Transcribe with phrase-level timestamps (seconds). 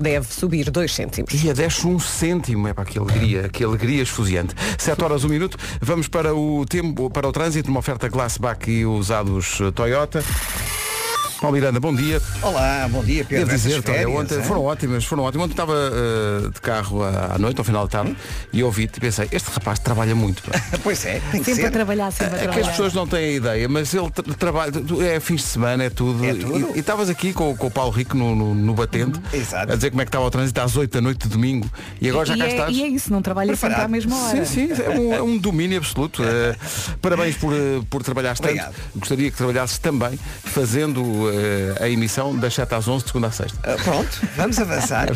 [0.00, 1.44] deve subir 2 cêntimos.
[1.44, 4.54] E a desce um cêntimo, é para que alegria, que alegria esfuziante.
[4.78, 8.86] 7 horas, 1 minuto, vamos para o tempo, para o trânsito, uma oferta Glassback e
[8.86, 10.24] usados Toyota.
[11.44, 12.22] Paulo Miranda, bom dia.
[12.40, 13.44] Olá, bom dia, Pedro.
[13.44, 14.44] Devo dizer, férias, ontem hein?
[14.44, 15.44] foram ótimas, foram ótimas.
[15.44, 18.16] Ontem estava eh, de carro à, noite, ao final da tarde,
[18.50, 20.42] e ouvi-te e pensei, este rapaz trabalha muito.
[20.82, 21.70] Pois é, tem que Sempre a ser.
[21.70, 22.70] trabalhar, sempre a É que as trabalhar.
[22.70, 24.72] pessoas não têm ideia, mas ele tra- trabalha,
[25.06, 26.24] é fins de semana, é tudo.
[26.24, 26.74] É tudo.
[26.74, 29.70] E- estavas aqui com, com o Paulo Rico no, no, no batente, Exato.
[29.72, 31.70] a dizer como é que estava o trânsito às 8 da noite de domingo.
[32.00, 32.76] E agora já e, cá é, estás.
[32.76, 34.44] e é isso, não trabalha sempre à mesma hora.
[34.46, 36.22] Sim, sim, é um, é um domínio absoluto.
[36.34, 36.56] Eh,
[37.02, 38.50] parabéns por, eh, por trabalhares tanto.
[38.52, 38.74] Obrigado.
[38.96, 41.30] Gostaria que trabalhasses também fazendo
[41.80, 43.58] a emissão das 7 às 11, de segunda a sexta.
[43.62, 45.08] Ah, pronto, vamos avançar.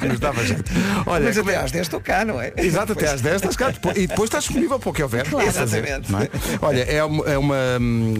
[0.00, 0.70] Que nos dava jeito.
[1.06, 2.52] Olha, Mas até é- às 10 estou cá, não é?
[2.56, 5.52] Exato, até às 10 estás cá e depois estás disponível para o que houver Claro.
[5.52, 6.12] fazer, Exatamente.
[6.12, 6.28] não é?
[6.60, 7.56] Olha, é uma, é uma,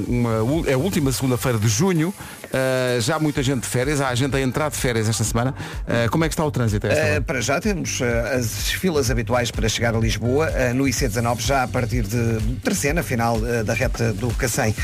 [0.09, 2.13] uma ul- é a última segunda-feira de junho,
[2.53, 5.55] uh, já há muita gente de férias, há gente a entrar de férias esta semana.
[5.83, 7.21] Uh, como é que está o trânsito hora?
[7.21, 12.03] para já temos as filas habituais para chegar a Lisboa no IC19 já a partir
[12.03, 14.75] de terceira final da reta do Cacém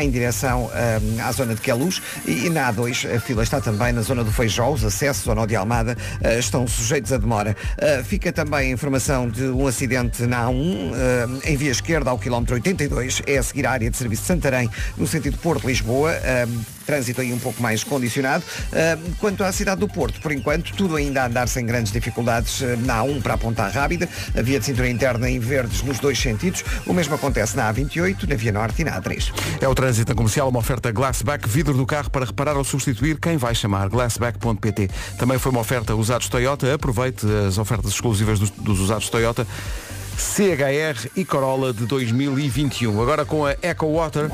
[0.00, 0.70] em direção
[1.24, 4.32] à zona de Queluz e, e na A2 a fila está também na zona do
[4.32, 5.96] Feijó, os acessos ao Nó de Almada
[6.38, 7.56] estão sujeitos a demora.
[8.04, 12.54] Fica também a informação de um acidente na A1 ah, em via esquerda ao quilómetro
[12.54, 16.12] 82, é a seguir à área de serviço de Santarém no sentido Porto-Lisboa.
[16.88, 18.42] Ah, trânsito aí um pouco mais condicionado.
[18.72, 22.62] Ah, quanto à cidade do Porto, por enquanto, tudo ainda a andar sem grandes dificuldades
[22.62, 25.98] ah, na A1 para a Ponta Rábida, a via de cintura interna em verdes nos
[25.98, 26.64] dois sentidos.
[26.86, 29.32] O mesmo acontece na A28, na Via Norte e na A3.
[29.60, 33.36] É o trânsito comercial, uma oferta Glassback, vidro do carro para reparar ou substituir quem
[33.36, 34.90] vai chamar, glassback.pt.
[35.18, 39.46] Também foi uma oferta usados Toyota, aproveite as ofertas exclusivas dos, dos usados Toyota.
[40.16, 43.00] CHR e Corolla de 2021.
[43.00, 44.28] Agora com a Eco Water.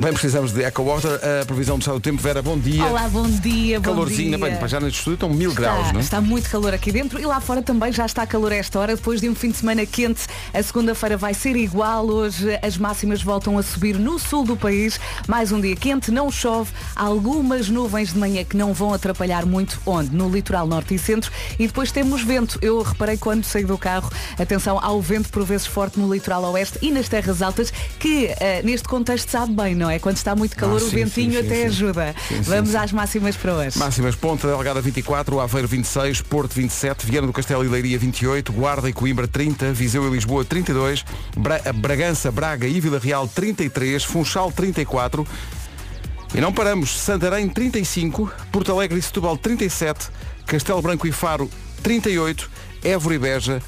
[0.00, 1.18] Bem, precisamos de Eco Water.
[1.42, 2.22] A previsão do estado do tempo.
[2.22, 2.84] Vera, bom dia.
[2.84, 4.46] Olá, bom dia, bom Calorzinho, dia.
[4.46, 6.02] bem, para já neste estúdio estão mil graus, Está, não é?
[6.04, 8.94] está muito calor aqui dentro e lá fora também já está calor a esta hora.
[8.94, 10.22] Depois de um fim de semana quente,
[10.54, 12.06] a segunda-feira vai ser igual.
[12.06, 15.00] Hoje as máximas voltam a subir no sul do país.
[15.26, 16.70] Mais um dia quente, não chove.
[16.94, 19.80] Há algumas nuvens de manhã que não vão atrapalhar muito.
[19.84, 20.14] Onde?
[20.14, 21.32] No litoral norte e centro.
[21.58, 22.56] E depois temos vento.
[22.62, 24.08] Eu reparei quando saí do carro,
[24.38, 28.62] atenção ao vento por vezes forte no litoral oeste e nas terras altas, que eh,
[28.62, 29.98] neste contexto sabe bem, não é?
[29.98, 31.64] Quando está muito calor, Ah, o sim, ventinho sim, até sim.
[31.64, 32.14] ajuda.
[32.42, 33.78] Vamos às máximas para hoje.
[33.78, 38.88] Máximas Ponta Delgada 24, Aveiro 26, Porto 27, Viana do Castelo e Leiria 28, Guarda
[38.88, 41.04] e Coimbra 30, Viseu e Lisboa 32,
[41.36, 45.26] Bra Bragança, Braga e Vila Real 33, Funchal 34
[46.34, 50.08] e não paramos, Santarém 35, Porto Alegre e Setúbal 37,
[50.46, 51.48] Castelo Branco e Faro
[51.82, 52.50] 38,
[52.84, 53.62] Évora e Beja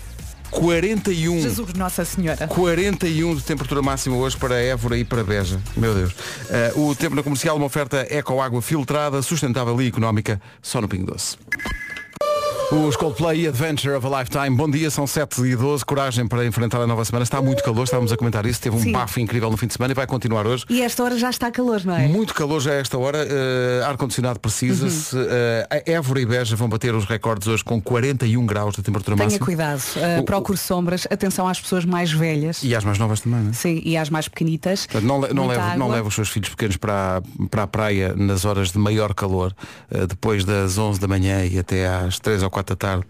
[0.51, 1.41] 41.
[1.41, 2.47] Jesus Nossa Senhora.
[2.49, 5.61] 41 de temperatura máxima hoje para Évora e para Beja.
[5.77, 6.15] Meu Deus.
[6.51, 10.89] Eh, o tempo na comercial, uma oferta eco água filtrada, sustentável e económica, só no
[10.89, 11.37] Pingo Doce.
[12.71, 14.51] Os Coldplay Adventure of a Lifetime.
[14.57, 15.85] Bom dia, são 7 e 12.
[15.85, 17.25] Coragem para enfrentar a nova semana.
[17.25, 18.61] Está muito calor, estávamos a comentar isso.
[18.61, 18.93] Teve um Sim.
[18.93, 20.65] bafo incrível no fim de semana e vai continuar hoje.
[20.71, 22.07] E esta hora já está calor, não é?
[22.07, 25.17] Muito calor já a esta hora, eh, ar-condicionado precisa-se.
[25.19, 29.17] Eh, a Évora e Beja vão bater os recordes hoje com 41 graus de temperatura
[29.17, 29.45] Tenha máxima.
[29.47, 29.83] cuidado.
[30.21, 31.09] Uh, procure sombras.
[31.11, 32.63] Atenção às pessoas mais velhas.
[32.63, 33.53] E às mais novas também, não é?
[33.53, 34.87] Sim, e às mais pequenitas.
[34.87, 38.15] Portanto, não, não, leve, não leve os seus filhos pequenos para, a- para a praia
[38.17, 39.53] nas horas de maior calor,
[40.09, 43.07] depois das 11 da manhã e até às 3 ou 4 da tarde.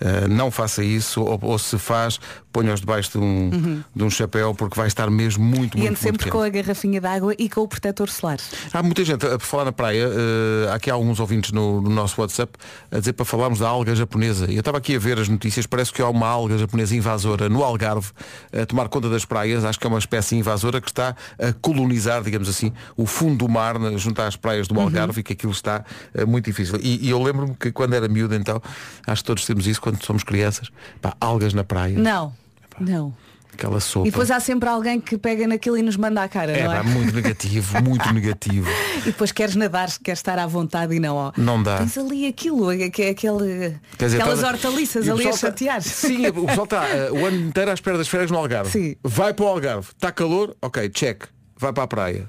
[0.00, 2.18] Eh, não faça isso, ou, ou se faz,
[2.52, 6.24] ponha-os debaixo de um, de um chapéu, porque vai estar mesmo muito, E muito, sempre
[6.24, 6.58] muito com quente.
[6.58, 8.38] a garrafinha de água e com o protetor solar.
[8.72, 12.20] Há muita gente a falar na praia, eh, há aqui alguns ouvintes no, no nosso
[12.20, 12.52] WhatsApp
[12.90, 14.46] a dizer para falarmos da alga japonesa.
[14.50, 17.62] Eu estava aqui a ver as notícias, parece que há uma alga japonesa invasora no
[17.62, 18.10] Algarve
[18.52, 19.64] a tomar conta das praias.
[19.64, 23.48] Acho que é uma espécie invasora que está a colonizar, digamos assim, o fundo do
[23.48, 25.84] mar junto às praias do Algarve e que aquilo está
[26.14, 26.78] eh, muito difícil.
[26.82, 28.60] E, e eu lembro-me que quando era miúdo, então,
[29.06, 30.68] acho que todos temos isso quando somos crianças,
[31.00, 32.32] pá, algas na praia, Não,
[32.78, 33.12] não.
[33.52, 34.06] aquela sopa.
[34.06, 36.72] E depois há sempre alguém que pega naquilo e nos manda à cara, É, não
[36.72, 36.76] é?
[36.76, 38.68] pá, muito negativo, muito negativo.
[38.98, 41.16] E depois queres nadar, queres estar à vontade e não.
[41.16, 41.32] Ó.
[41.36, 41.78] Não dá.
[41.78, 45.82] Tens ali aquilo, é é aquele, dizer, aquelas tá- hortaliças ali a tá- chatear.
[45.82, 48.70] Sim, o pessoal está eh, o ano inteiro à espera das férias no Algarve.
[48.70, 48.96] Sim.
[49.02, 49.88] Vai para o Algarve.
[49.94, 50.56] Está calor?
[50.62, 51.24] Ok, check.
[51.60, 52.26] Vai para a praia.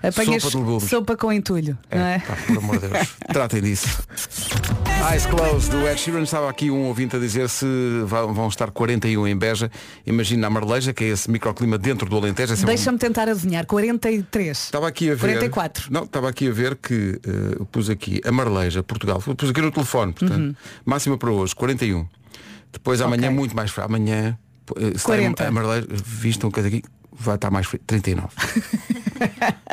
[0.00, 0.84] Apanhas Sopa de legumes.
[0.88, 2.20] sopa com entulho, não é?
[2.20, 3.08] pá, por amor de Deus.
[3.32, 4.00] Tratem disso.
[5.10, 6.22] Eyes Closed do Ed Sheeran.
[6.22, 7.66] Estava aqui um ouvinte a dizer se
[8.06, 9.70] vão estar 41 em Beja.
[10.06, 12.52] Imagina a Marleja, que é esse microclima dentro do Alentejo.
[12.52, 13.66] é sempre um- Deixa-me tentar adivinhar.
[13.66, 14.56] 43.
[14.56, 15.20] Estava aqui a ver.
[15.20, 15.92] 44.
[15.92, 19.20] Não, estava aqui a ver que eh, eu pus aqui a Marleja, Portugal.
[19.20, 20.38] Pus aqui no telefone, portanto.
[20.40, 20.54] Uhum.
[20.84, 22.06] Máxima para hoje, 41.
[22.72, 23.36] Depois amanhã Ok.
[23.36, 23.76] muito mais.
[23.78, 24.38] Amanhã,
[24.76, 25.34] eh, se 40.
[25.38, 26.82] tem a Marleja, vistam um aqui,
[27.18, 27.80] vai estar mais frio.
[27.86, 28.28] 39.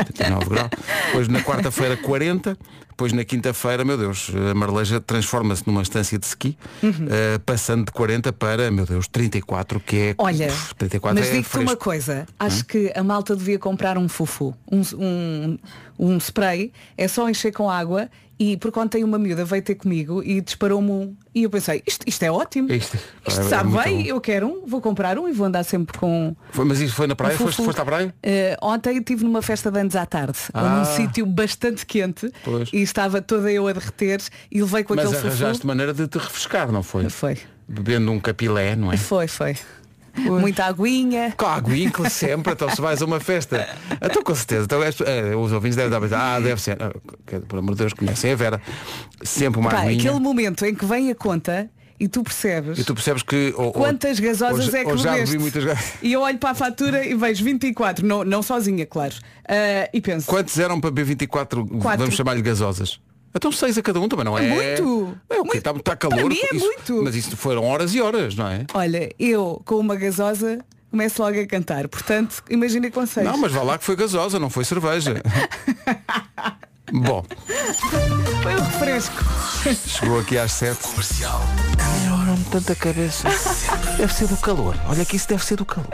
[0.05, 0.69] 39 graus.
[1.07, 2.57] Depois na quarta-feira 40.
[3.01, 7.91] Depois na quinta-feira, meu Deus, a Marleja transforma-se numa estância de ski, uh, passando de
[7.91, 10.15] 40 para, meu Deus, 34, que é.
[10.19, 14.07] Olha, Uf, 34 mas é digo-te uma coisa, acho que a malta devia comprar um
[14.07, 15.57] fufu, um, um,
[15.97, 18.07] um spray, é só encher com água
[18.43, 21.83] e por quando tem uma miúda veio ter comigo e disparou-me um e eu pensei,
[21.85, 22.97] isto, isto é ótimo, Isto-
[23.27, 24.09] isto é sabe muito bem, bom.
[24.09, 27.05] eu quero um, vou comprar um e vou andar sempre com Foi- mas isso foi
[27.05, 27.35] na praia?
[27.35, 28.15] um Foste, foste à praia?
[28.23, 30.79] Eh, ontem estive numa festa de anos à tarde, Ah.
[30.79, 32.69] num sítio bastante quente Pois.
[32.73, 34.19] e estava toda eu a derreter
[34.51, 35.67] e levei com Mas aquele arranjaste fufu.
[35.67, 37.07] maneira de te refrescar, não foi?
[37.09, 38.97] Foi, Bebendo um capilé, não é?
[38.97, 39.55] foi, foi.
[40.17, 41.33] Muita aguinha.
[41.37, 43.67] Com a aguinca sempre, então se vais a uma festa.
[44.03, 44.65] Então com certeza.
[44.65, 46.77] Então, eh, os ouvintes devem pensar, ah, deve ser.
[46.81, 46.91] Ah,
[47.47, 48.61] por amor de Deus, conhecem a Vera.
[49.23, 49.97] Sempre uma Pá, aguinha.
[49.99, 51.69] aquele momento em que vem a conta
[51.99, 53.53] e tu percebes E tu percebes que.
[53.55, 55.37] ou- quantas gasosas ou, é que ou já bebeste.
[55.37, 55.79] bebi muitas.
[56.01, 59.13] E eu olho para a fatura e vejo 24, não, não sozinha, claro.
[59.47, 61.67] Ah, e penso, Quantos eram para B24, Quatro.
[61.99, 62.99] vamos chamar-lhe gasosas?
[63.33, 64.45] Então seis a cada um também, não é?
[64.45, 64.49] É
[64.81, 65.17] muito.
[65.29, 65.47] É o quê?
[65.47, 65.57] Muito.
[65.57, 66.29] Está, está Para calor.
[66.29, 67.01] mim é isso- muito.
[67.03, 68.65] Mas isso foram horas e horas, não é?
[68.73, 71.87] olha, eu com uma gasosa começo logo a cantar.
[71.87, 73.25] Portanto, imagina com seis.
[73.25, 75.21] Não, mas vá lá que foi gasosa, não foi cerveja.
[76.93, 77.23] Bom,
[78.43, 79.15] Foi um refresco.
[79.87, 80.79] chegou aqui às sete.
[82.03, 83.29] Melhoram-me tanta cabeça.
[83.97, 84.75] Deve ser do calor.
[84.89, 85.87] Olha que isso deve ser do calor.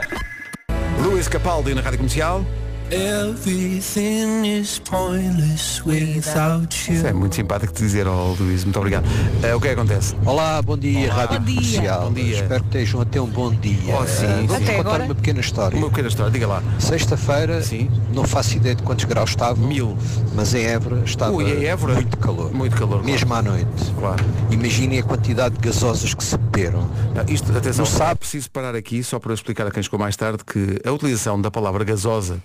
[1.00, 2.44] Luís Capaldi na Rádio Comercial.
[2.90, 6.94] Everything is pointless without you.
[6.96, 9.04] Isso é muito simpático de dizer, oh, Luís, muito obrigado.
[9.42, 10.16] Eh, o que é que acontece?
[10.24, 11.54] Olá, bom dia, Rádio Bom dia.
[11.56, 12.00] Comercial.
[12.06, 12.34] Bom dia.
[12.36, 13.94] Espero que estejam a ter um bom dia.
[13.94, 15.04] Oh, sim, Vou-vos Até contar agora?
[15.04, 15.76] uma pequena história.
[15.78, 16.62] Uma pequena história, diga lá.
[16.78, 17.90] Sexta-feira, Sim.
[18.14, 19.60] não faço ideia de quantos graus estava.
[19.60, 19.94] Mil.
[20.34, 21.94] Mas em Évora estava Ui, em Évora?
[21.94, 22.54] muito calor.
[22.54, 23.66] Muito calor, Mesmo à noite.
[23.98, 24.24] Claro.
[24.50, 26.88] Imaginem a quantidade de gasosas que se beberam.
[27.14, 28.12] Não, Isto, atenção, Não sabe.
[28.12, 31.38] é preciso parar aqui só para explicar a quem chegou mais tarde que a utilização
[31.40, 32.38] da palavra gasosa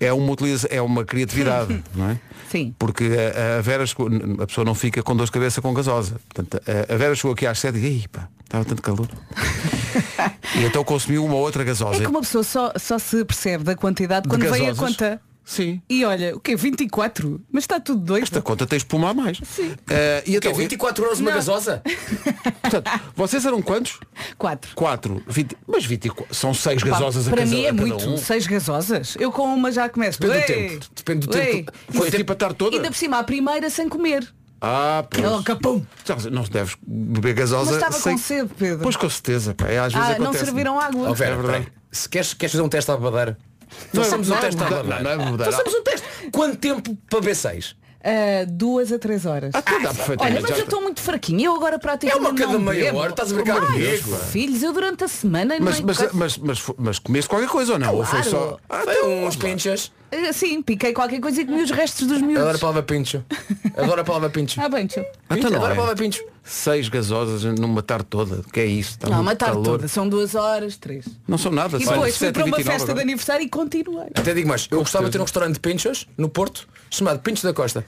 [0.00, 2.20] é uma utiliza, é uma criatividade, não é?
[2.50, 2.74] Sim.
[2.78, 4.08] Porque a, a Vera chegou,
[4.40, 6.20] a pessoa não fica com dor de cabeça com gasosa.
[6.32, 9.08] Portanto, a, a Vera chegou aqui às sete e "Ei, pá, estava tanto calor.
[10.56, 11.98] e então consumiu uma outra gasosa.
[11.98, 15.20] É que uma pessoa só, só se percebe da quantidade de quando vem a conta.
[15.52, 15.82] Sim.
[15.88, 16.56] E olha, o quê?
[16.56, 17.38] 24?
[17.52, 18.22] Mas está tudo doido.
[18.22, 19.38] Esta conta tem espuma a mais.
[19.44, 19.74] Sim.
[19.90, 21.36] Eh, e então, 24 euros uma Não.
[21.36, 21.82] gasosa?
[22.62, 24.00] portanto, vocês eram quantos?
[24.38, 24.70] 4.
[24.74, 25.22] Quatro.
[25.28, 26.34] 20, mas 24.
[26.34, 28.08] São seis gasosas a para mim é muito.
[28.08, 28.16] um.
[28.16, 29.14] Seis gasosas.
[29.20, 30.18] Eu com uma já começo.
[30.20, 30.86] Depende do Ei, tempo.
[30.96, 31.52] Depende do ei.
[31.64, 31.72] tempo.
[31.90, 32.76] Foi tipo a estar toda?
[32.76, 34.26] Ainda por cima, a primeira sem comer.
[34.58, 35.22] Ah, pois.
[35.22, 35.84] Ela capum.
[36.30, 37.72] Não deves beber gasosa.
[37.72, 38.78] Mas estava sem- com sede, Pedro.
[38.84, 39.66] Pois com certeza, pá.
[39.68, 40.44] É, às vezes Ah, não acontece.
[40.46, 41.10] serviram água.
[41.10, 41.64] Oh, Vera, É verdade.
[41.64, 41.72] peraí.
[41.90, 43.36] Se queres, queres fazer um teste à babadeira?
[43.92, 45.44] Não é- Façamos não um é teste à não é.
[45.44, 46.06] Façamos um teste.
[46.32, 47.74] Quanto tempo para B6?
[48.04, 49.52] Ah, duas a três horas.
[49.54, 50.22] Ah, tu dá perfeitamente.
[50.22, 51.46] Olha, mas já eu estou muito fraquinha.
[51.46, 52.98] Eu agora praticamente É uma cada não meia bebo.
[52.98, 54.16] hora, estás a brincar comigo?
[54.32, 57.74] Filhos, eu durante a semana Mas, nem mas, coisa- mas, mas, mas comeste qualquer coisa
[57.74, 57.94] ou não?
[57.94, 58.30] Ou foi Claro.
[58.30, 58.58] só.
[58.68, 59.92] Ah, Foi então, uns pinchas.
[60.14, 62.60] Ah, Sim, piquei qualquer coisa e comi os restos dos Adoro a miúdos.
[62.60, 63.24] palavra pincho.
[63.76, 64.60] Adoro a palavra pincho.
[64.60, 65.04] Ah, bem, tio.
[65.30, 65.74] então não Adoro a é.
[65.76, 66.22] palavra pincho.
[66.44, 68.42] Seis gasosas numa tarde toda.
[68.52, 68.90] Que é isso?
[68.90, 69.64] Está Não, muito uma tarde calor.
[69.64, 69.88] toda.
[69.88, 71.06] São duas horas, três.
[71.26, 71.78] Não são nada.
[71.78, 73.04] E são depois fui 7 para uma 29 festa de agora.
[73.04, 74.08] aniversário e continuei.
[74.14, 77.44] Até digo mais, eu gostava de ter um restaurante de pinchos no Porto chamado Pinchos
[77.44, 77.84] da Costa.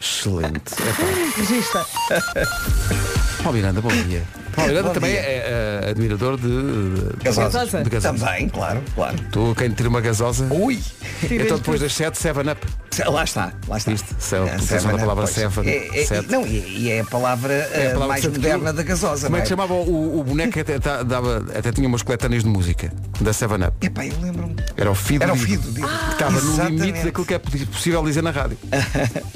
[0.00, 0.72] Excelente.
[1.36, 1.84] Regista.
[2.08, 2.16] pá.
[3.42, 4.22] Paulo Miranda, bom dia.
[4.56, 5.20] Paulo Miranda também dia.
[5.20, 7.82] é, é, admirador de, de, Gasosa.
[7.84, 8.20] de gasosas.
[8.20, 9.16] Também, claro, claro.
[9.30, 10.46] Tu, quem tira uma gasosa.
[10.52, 10.80] Ui!
[11.30, 12.66] Então depois das 7, 7 up.
[13.10, 13.90] Lá está, lá está.
[13.90, 14.08] Viste?
[14.18, 15.30] Seven, É, utilizam a palavra pois.
[15.34, 16.30] seven, É, é, sete.
[16.32, 19.26] não, e, e é a palavra, É a eh, palavra mais moderna da gasosa.
[19.26, 22.42] Como é que chamava o, o boneco que até, tá- dava, até tinha umas coletâneas
[22.42, 23.86] de música da 7 Up?
[23.86, 24.56] Epá, eu lembro-me.
[24.78, 25.80] Era o Fido Era o Fido que
[26.12, 28.56] estava no limite daquilo que é possível dizer na rádio.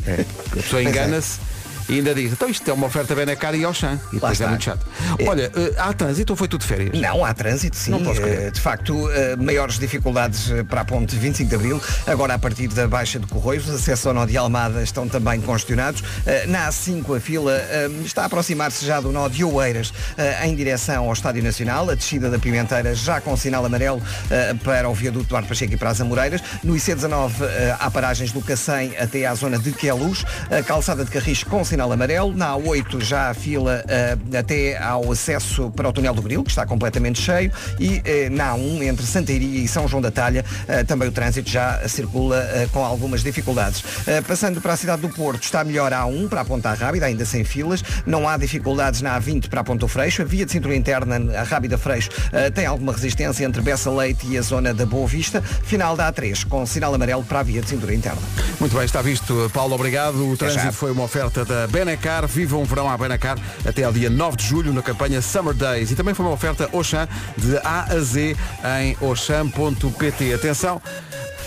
[0.06, 0.84] É, A pessoa é.
[0.86, 1.38] engana-se
[1.90, 3.98] e ainda diz, então isto é uma oferta bem na cara e ao chão.
[4.10, 4.86] E depois é muito chato.
[5.26, 6.98] Olha, eh, há trânsito ou foi tudo férias?
[6.98, 7.90] Não, há trânsito, sim.
[7.90, 8.42] Não posso crer.
[8.42, 11.82] Eh, De facto, eh, maiores dificuldades para a ponte 25 de Abril.
[12.06, 15.40] Agora, a partir da Baixa de Correios, os acessos ao nó de Almada estão também
[15.40, 16.02] congestionados.
[16.46, 17.60] Na A5, a fila
[18.04, 19.92] está a aproximar-se já do nó de Oeiras
[20.44, 21.88] em direção ao Estádio Nacional.
[21.90, 24.02] A descida da Pimenteira já com sinal amarelo
[24.62, 26.40] para o viaduto Duarte Pacheco e para as Amoreiras.
[26.62, 30.24] No IC19 eh, há paragens do Cacém até à zona de Queluz.
[30.50, 32.34] A calçada de Carris com sinal amarelo.
[32.34, 36.50] Na A8 já a fila eh, até ao acesso para o túnel do Grilo, que
[36.50, 37.52] está completamente cheio.
[37.78, 41.48] E eh, na A1, entre Santeiria e São João da Talha, eh, também o trânsito
[41.48, 43.82] já circula com algumas dificuldades.
[44.26, 47.24] Passando para a cidade do Porto, está melhor a A1 para a Ponta Rábida, ainda
[47.24, 47.82] sem filas.
[48.04, 50.22] Não há dificuldades na A20 para a Ponta Freixo.
[50.22, 52.10] A via de cintura interna, a Rábida Freixo,
[52.54, 55.42] tem alguma resistência entre Bessa Leite e a zona da Boa Vista.
[55.42, 58.20] Final da A3, com sinal amarelo para a via de cintura interna.
[58.58, 59.50] Muito bem, está visto.
[59.52, 60.30] Paulo, obrigado.
[60.30, 62.26] O trânsito foi uma oferta da Benacar.
[62.26, 65.90] Viva um verão à Benacar até ao dia 9 de julho na campanha Summer Days.
[65.90, 68.36] E também foi uma oferta Oxam de A a Z
[68.80, 70.34] em oxam.pt.
[70.34, 70.80] Atenção,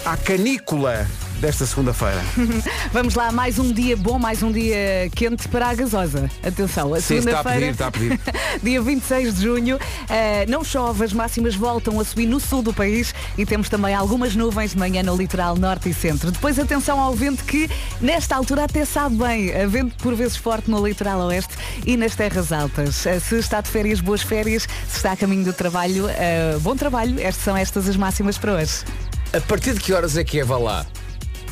[0.06, 1.08] à canícula
[1.44, 2.24] desta segunda-feira.
[2.94, 6.32] Vamos lá, mais um dia bom, mais um dia quente para a gasosa.
[6.42, 8.20] Atenção, a Sim, está a segunda-feira, pedir, está a pedir.
[8.64, 9.78] dia 26 de junho,
[10.10, 13.94] eh, não chove, as máximas voltam a subir no sul do país e temos também
[13.94, 16.32] algumas nuvens de manhã no litoral norte e centro.
[16.32, 17.70] Depois atenção ao vento que
[18.00, 22.16] nesta altura até sabe bem, eh, vento por vezes forte no litoral oeste e nas
[22.16, 23.06] terras altas.
[23.06, 26.74] Eh, Se está de férias, boas férias, se está a caminho do trabalho, eh, bom
[26.74, 27.20] trabalho.
[27.20, 28.86] Estas são estas as máximas para hoje.
[29.34, 30.86] A partir de que horas é que é, vá lá,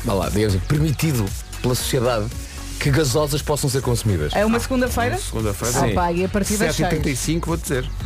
[0.06, 1.24] lá, digamos, permitido
[1.60, 2.26] pela sociedade
[2.82, 4.32] que gasosas possam ser consumidas?
[4.34, 5.16] É uma segunda-feira?
[5.16, 5.78] Segunda-feira.
[5.78, 5.94] Ah, Sim.
[5.94, 6.88] pá, e a partir das seis.
[6.88, 7.88] 7h35 vou dizer.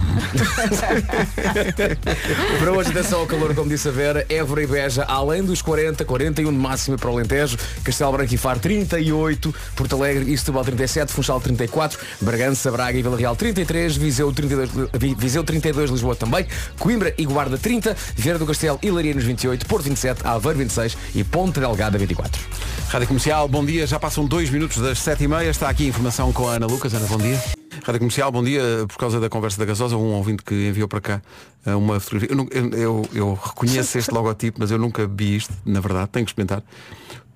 [2.58, 6.04] Para hoje, atenção ao calor, como disse a Vera, Évora e Beja, além dos 40,
[6.04, 10.64] 41 de máxima para o Alentejo, Castelo Branco e Faro 38, Porto Alegre e Setúbal
[10.64, 16.16] 37, Funchal 34, Bragança, Braga e Vila Real 33, Viseu 32, Vi- Viseu 32, Lisboa
[16.16, 16.46] também,
[16.78, 20.96] Coimbra e Guarda 30, Vieira do Castelo e Leiria nos 28, Porto 27, Aveiro 26
[21.14, 22.40] e Ponte Delgada 24.
[22.88, 23.86] Rádio Comercial, bom dia.
[23.86, 25.44] Já passam dois minutos das 7h30.
[25.44, 26.92] Está aqui a informação com a Ana Lucas.
[26.92, 27.40] Ana, bom dia.
[27.84, 28.62] Rádio Comercial, bom dia.
[28.88, 31.22] Por causa da conversa da gasosa, um ouvinte que enviou para cá
[31.64, 32.36] eh, uma fotografia.
[32.36, 36.30] Eu- eu- eu reconheço este logotipo, mas eu nunca vi isto, na verdade, tenho que
[36.32, 36.62] experimentar.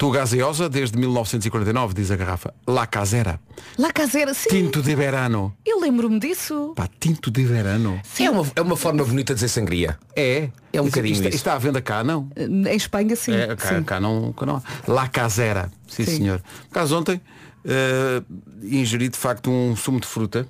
[0.01, 2.55] Tu gaseosa desde 1949, diz a garrafa.
[2.67, 3.39] La Casera.
[3.77, 4.49] La Casera, sim.
[4.49, 5.55] Tinto de verano.
[5.63, 6.73] Eu lembro-me disso.
[6.75, 8.01] Pá, tinto de verano.
[8.19, 9.99] É uma, é uma forma bonita de dizer sangria.
[10.17, 10.49] É.
[10.73, 11.37] É um Isto- bocadinho isto, isso.
[11.37, 12.31] está à venda cá, não?
[12.35, 13.35] Em Espanha, sim.
[13.35, 13.83] É, cá, sim.
[13.83, 14.57] cá não, cá não.
[14.57, 14.63] há.
[14.91, 16.17] La Casera, sim, Sim.
[16.17, 16.41] senhor.
[16.71, 17.21] Por acaso ontem
[17.67, 18.23] eh,
[18.63, 20.49] ingeri de facto um sumo de fruta.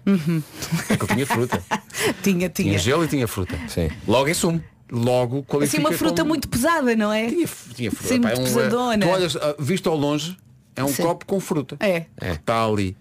[0.88, 1.60] É que eu tinha fruta.
[2.22, 2.78] Tinha, Tinha tinha.
[2.78, 3.58] gelo e tinha fruta.
[3.66, 3.90] Sim.
[4.06, 4.62] Logo é sumo.
[4.92, 7.28] Logo Assim, qualifica uma fruta como- muito pesada, não é?
[7.28, 8.08] Tinha, tinha fruta.
[8.14, 9.06] Sim, Pá, muito é um, pesadona.
[9.06, 10.36] Tu olhas, ah, visto ao longe,
[10.74, 11.02] é um Sim.
[11.02, 11.76] copo com fruta.
[11.80, 12.06] É.
[12.20, 12.96] Está ali.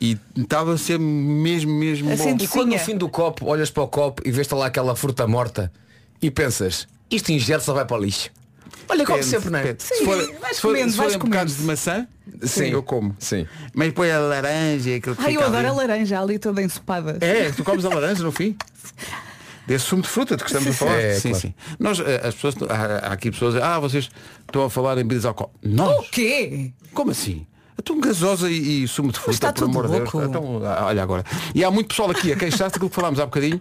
[0.00, 2.44] E estava a ser mesmo, mesmo Assim, bom.
[2.44, 2.78] E quando no é.
[2.78, 5.72] fim do copo olhas para o copo e vês lá aquela fruta morta
[6.20, 8.30] e pensas, isto ingere só vai para o lixo.
[8.88, 9.74] Olha, como sempre, não é?
[9.78, 12.06] Sim, se for, vais se for, comendo, se vais forem bocados de maçã,
[12.42, 12.66] Sim.
[12.66, 13.16] eu como.
[13.18, 13.46] Sim.
[13.72, 15.76] Mas põe a laranja, aquilo que Ai, eu adoro a ali.
[15.78, 17.16] laranja ali toda ensopada.
[17.20, 18.56] É, tu comes a laranja no fim.
[19.66, 21.00] Desse sumo de fruta de que estamos a falar.
[21.00, 21.46] É, sim, claro.
[21.46, 21.54] sim.
[21.78, 24.10] Nós, eh, as pessoas, há, há aqui pessoas, ah, vocês
[24.46, 25.60] estão a falar em bebidas alcoólicas.
[25.62, 25.98] Nós?
[26.06, 26.72] O quê?
[26.92, 27.46] Como assim?
[27.78, 30.12] Então gasosa e, e sumo de fruta, está por tudo amor de Deus.
[30.12, 30.28] louco.
[30.28, 31.24] Então, ah, olha agora.
[31.54, 33.60] E há muito pessoal aqui a queixar-se daquilo que falámos há bocadinho.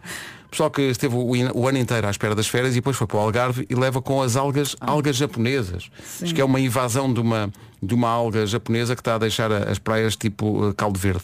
[0.54, 3.18] Pessoal que esteve o, o ano inteiro à espera das férias e depois foi para
[3.18, 4.92] o Algarve e leva com as algas, Ah.
[4.92, 5.90] algas japonesas.
[6.22, 9.52] Diz que é uma invasão de uma, de uma alga japonesa que está a deixar
[9.52, 11.24] as praias tipo eh, caldo verde.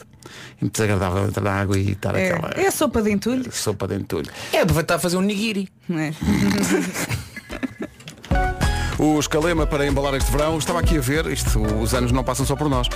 [0.58, 3.52] E muito desagradável entrar na água e estar É, aquela é a sopa de entulho.
[3.52, 4.32] sopa de entulho.
[4.52, 5.70] É aproveitar a fazer um nigiri.
[5.88, 6.12] não é?
[8.98, 12.46] O escalema para embalar este verão, estava aqui a ver, isto, os anos não passam
[12.46, 12.90] só por nós.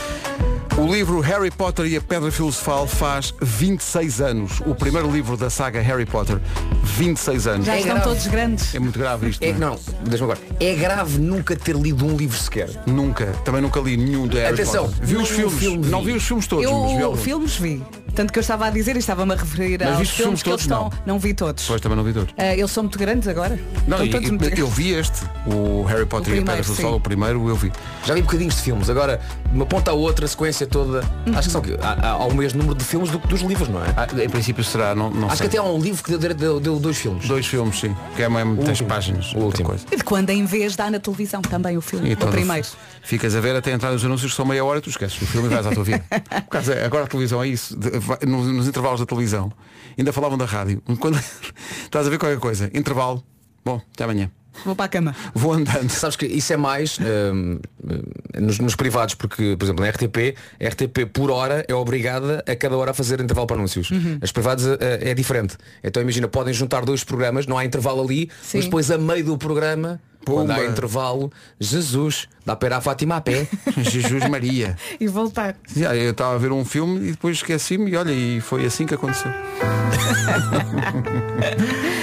[0.78, 4.60] O livro Harry Potter e a Pedra Filosofal faz 26 anos.
[4.66, 6.40] O primeiro livro da saga Harry Potter,
[6.84, 7.66] 26 anos.
[7.68, 8.10] Já É estão grave.
[8.10, 8.74] todos grandes.
[8.76, 9.44] É muito grave isto.
[9.44, 9.70] É, não é?
[9.70, 10.40] não, deixa-me agora.
[10.60, 12.70] É grave nunca ter lido um livro sequer.
[12.88, 15.06] Nunca, também nunca li nenhum de Harry Atenção, Potter.
[15.06, 16.12] Vi os filmes, filme não vi.
[16.12, 17.82] vi os filmes todos, Eu filmes vi.
[18.16, 20.50] Tanto que eu estava a dizer e estava-me a referir Mas aos filmes filmes que
[20.52, 20.92] eles todos?
[20.92, 21.04] estão.
[21.06, 21.18] Não.
[21.18, 21.64] vi todos.
[21.64, 22.32] Depois também não vi todos.
[22.38, 23.60] Ah, eles são muito grandes agora.
[23.88, 24.74] Não, e- todos muito e- eu grandes.
[24.76, 27.72] vi este, o Harry Potter e a primeiro, Pedra Filosofal, o primeiro eu vi.
[28.06, 28.88] Já vi bocadinhos de filmes.
[28.88, 29.20] Agora,
[29.54, 31.00] uma ponta à outra, a sequência toda.
[31.36, 33.70] Acho que são há, há, há o mesmo número de filmes do que dos livros,
[33.70, 33.88] não é?
[33.96, 35.50] Ah, em princípio será, não, não Acho sei.
[35.50, 37.28] que até há um livro que deu, deu, deu dois filmes.
[37.28, 37.96] Dois filmes, sim.
[38.16, 38.90] Que é mesmo, tens último.
[38.90, 39.26] páginas.
[39.34, 39.70] O outra último.
[39.70, 39.86] coisa.
[39.92, 42.12] E de quando em vez dá na televisão também o filme.
[42.12, 42.68] Então, o primeiro.
[43.04, 45.26] Ficas a ver até entrar nos anúncios que são meia hora e tu esqueces o
[45.26, 46.04] filme e vais à tua vida.
[46.10, 47.78] Por causa, agora a televisão é isso.
[47.78, 49.52] De- vai- nos, nos intervalos da televisão.
[49.98, 50.82] Ainda falavam da rádio.
[51.00, 51.20] Quando
[51.84, 53.24] estás a ver qualquer coisa, intervalo,
[53.64, 54.32] bom, até amanhã.
[54.66, 55.16] Vou para a cama.
[55.34, 55.90] Vou andando.
[55.90, 58.02] Sabes que isso é mais hum, hum,
[58.40, 62.56] nos, nos privados, porque, por exemplo, na RTP, a RTP por hora é obrigada a
[62.56, 63.90] cada hora a fazer intervalo para anúncios.
[64.22, 65.58] As privadas eh, é diferente.
[65.84, 68.58] Então imagina, podem juntar dois programas, não há intervalo ali, Sim.
[68.58, 70.70] mas depois a meio do programa, quando há Pumba.
[70.70, 73.48] intervalo, Jesus, dá para ir à Fátima a pé.
[73.78, 74.78] Jesus Maria.
[75.00, 75.56] E voltar.
[75.76, 78.86] Já, eu estava a ver um filme e depois esqueci-me e olha, e foi assim
[78.86, 79.32] que aconteceu.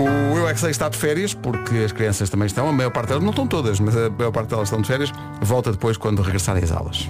[0.00, 2.90] O Eu é que sei está de férias, porque as crianças também estão, a maior
[2.90, 5.98] parte delas, não estão todas, mas a maior parte delas estão de férias, volta depois
[5.98, 7.06] quando regressarem às aulas.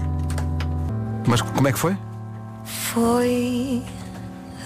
[1.25, 1.97] Mas como é que foi?
[2.65, 3.83] Foi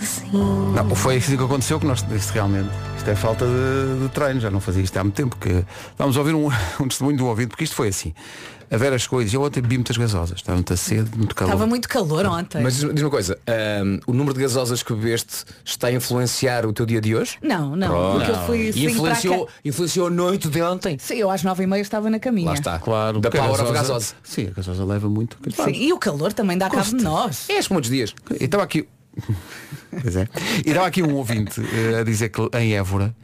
[0.00, 0.31] assim.
[0.33, 2.71] Não, foi assim que aconteceu que nós isto realmente.
[2.97, 5.37] Isto é falta de, de treino, já não fazia isto há muito tempo.
[5.37, 5.62] Que
[5.99, 6.47] vamos ouvir um,
[6.81, 8.14] um testemunho do ouvido, porque isto foi assim.
[8.75, 11.52] A Vera chegou e disse, eu ontem bebi muitas gasosas, estava muito cedo, muito calor.
[11.52, 12.61] Estava muito calor ontem.
[12.61, 13.38] Mas diz diz uma coisa,
[13.85, 17.37] hum, o número de gasosas que bebeste está a influenciar o teu dia de hoje?
[17.40, 18.12] Não, não.
[18.19, 20.99] Porque eu fui E influenciou, influenciou a noite de ontem?
[20.99, 22.49] Sim, eu às nove e meia estava na caminha.
[22.49, 22.78] Lá está.
[22.78, 24.14] Claro, Da Power of gasosa- gasosa.
[24.23, 25.38] Sim, a gasosa leva muito.
[25.54, 27.49] Sim, e o calor também dá cabo de nós.
[27.49, 28.14] É, como outros dias.
[28.40, 28.88] E estava aqui.
[30.02, 30.28] pois é.
[30.64, 33.14] E estava aqui um ouvinte eh, a dizer que em Évora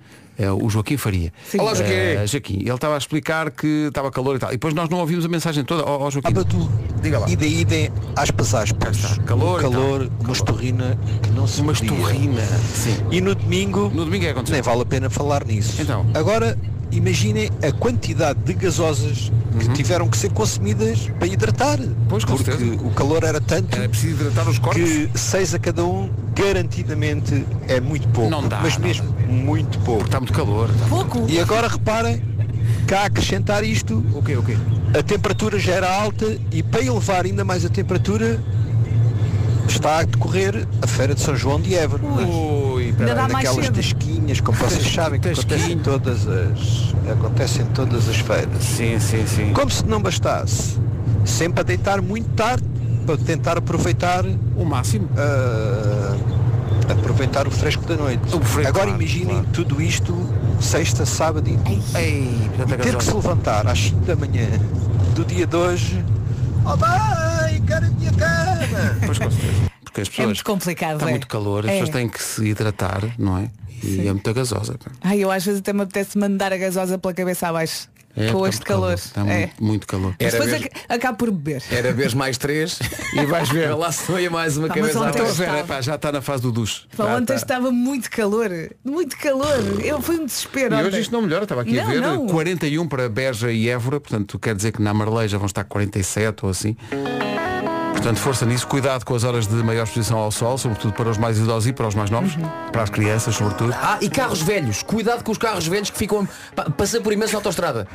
[0.49, 1.33] o Joaquim Faria.
[1.45, 1.59] Sim.
[1.61, 1.93] Olá, Joaquim.
[1.93, 2.59] Eh, Joaquim.
[2.61, 4.49] Ele estava a explicar que estava calor e tal.
[4.51, 5.85] E depois nós não ouvimos a mensagem toda.
[5.85, 6.29] Ó ó, Joaquim.
[6.35, 6.71] Sábado,
[7.03, 7.29] Diga lá.
[7.29, 9.19] ida ida aspas aspas.
[9.27, 9.71] calor Um tal.
[9.73, 11.87] calor, uma esturrina que não se Uma media.
[11.93, 12.43] esturrina.
[12.75, 12.97] Sim.
[13.11, 14.55] E no domingo, No domingo é que aconteceu.
[14.55, 15.81] nem vale a pena falar nisso.
[15.83, 16.07] Então.
[16.15, 16.57] Agora,
[16.93, 21.79] imaginem a quantidade de gasosas que tiveram que ser consumidas para hidratar.
[21.81, 21.95] Uhum.
[22.09, 22.75] Pois, com porque certeza.
[22.83, 24.83] o calor era tanto Era preciso hidratar os corpos.
[24.83, 28.31] que seis a cada um garantidamente é muito pouco.
[28.31, 30.05] Não dá, Mas não mesmo muito pouco.
[30.05, 30.71] Está muito calor.
[30.89, 31.27] Pouco.
[31.29, 32.23] E agora reparem,
[32.87, 34.37] cá acrescentar isto, O quê?
[34.37, 34.57] O quê?
[34.99, 38.41] a temperatura já era alta e para elevar ainda mais a temperatura
[39.69, 42.03] está a decorrer a Feira de São João de Évora.
[43.01, 43.75] Ainda dá mais cedo.
[43.75, 48.63] tasquinhas, como vocês sabem, que acontecem em todas as, acontecem em todas as feiras.
[48.63, 49.53] Sim, sim, sim.
[49.53, 50.79] Como se não bastasse,
[51.25, 52.65] sempre a deitar muito tarde
[53.07, 54.25] para tentar aproveitar
[54.57, 55.09] O máximo.
[55.17, 56.17] ah,
[56.93, 58.23] aproveitar o fresco da noite.
[58.35, 59.47] O fresco, Agora claro, imaginem claro.
[59.53, 60.15] tudo isto
[60.61, 61.59] sexta, sábado e.
[61.97, 64.47] Ei, E ter que se levantar às 5 da manhã
[65.15, 66.05] do dia de hoje.
[66.65, 68.97] Oh mãe, quero a minha cama!
[69.07, 69.70] Pois com certeza.
[70.09, 70.27] Porque as É pessoas.
[70.27, 70.95] muito complicado.
[70.97, 71.11] Está é.
[71.11, 71.73] muito calor, as É.
[71.75, 73.51] pessoas têm que se hidratar, não é?
[73.83, 74.77] E é muita gasosa.
[75.01, 77.89] Ai, eu às vezes até me apetece mandar a gasosa pela cabeça abaixo.
[78.17, 78.95] É, com este muito calor.
[78.95, 79.25] Está é.
[79.25, 80.15] muito, muito calor.
[80.19, 81.63] Era depois acabo por beber.
[81.71, 82.77] Era vez mais três
[83.15, 83.73] E vais ver.
[83.77, 85.53] Lá se ia mais uma Pá, mas cabeça à ontem Então, estava.
[85.53, 86.83] Vera, pá, já está na fase do duche.
[86.97, 87.35] Pá, Tá, ontem tá.
[87.37, 88.51] estava muito calor.
[88.85, 89.81] Muito calor.
[89.81, 90.75] Eu fui um desespero.
[90.75, 90.89] E ontem.
[90.89, 92.27] hoje isto não melhora, estava aqui a Não, ver, não.
[92.27, 96.51] 41 para Beja e Évora, portanto quer dizer que na Marleja vão estar 47 ou
[96.51, 96.77] assim.
[98.01, 101.19] Portanto, força nisso, cuidado com as horas de maior exposição ao sol, sobretudo para os
[101.19, 102.49] mais idosos e para os mais novos, Uhum.
[102.73, 103.75] para as crianças, sobretudo.
[103.79, 104.83] Ah, e carros velhos.
[104.83, 106.27] Cuidado com os carros velhos que ficam.
[106.57, 107.87] Pá, passei por imensa autostrada.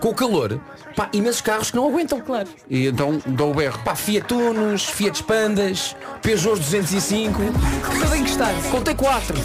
[0.00, 0.58] Com o calor,
[0.96, 2.48] pá, imensos carros que não aguentam, claro.
[2.70, 3.78] E então dou o berro.
[3.84, 7.38] Pá, Fiat Unos, Fiat Pandas, Peugeot 205.
[8.00, 8.70] Tudo encostado.
[8.70, 9.36] Contei quatro.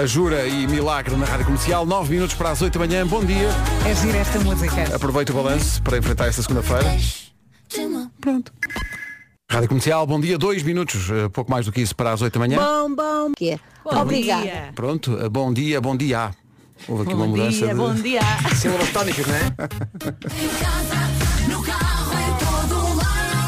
[0.00, 3.06] A Jura e Milagre na Rádio Comercial, 9 minutos para as 8 da manhã.
[3.06, 3.50] Bom dia.
[3.86, 4.96] É gira esta música.
[4.96, 7.29] Aproveita o balanço para enfrentar esta segunda-feira.
[8.20, 8.52] Pronto.
[9.50, 12.32] Rádio Comercial, bom dia, 2 minutos, eh, pouco mais do que isso para as 8
[12.34, 12.56] da manhã.
[12.56, 13.32] Bom, bom.
[13.36, 13.60] Que é?
[13.84, 14.42] Obrigada.
[14.42, 14.72] dia.
[14.74, 16.30] Pronto, eh, bom dia, bom dia.
[16.88, 17.74] Houve aqui uma Bom mudança dia, de...
[17.74, 18.20] bom dia.
[18.56, 19.52] Sílabas tónicas, não é?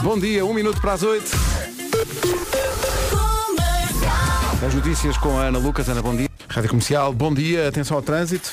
[0.02, 1.30] Bom dia, um minuto para as 8.
[4.66, 5.88] As notícias com a Ana Lucas.
[5.88, 6.28] Ana, bom dia.
[6.48, 7.68] Rádio Comercial, bom dia.
[7.68, 8.50] Atenção ao trânsito.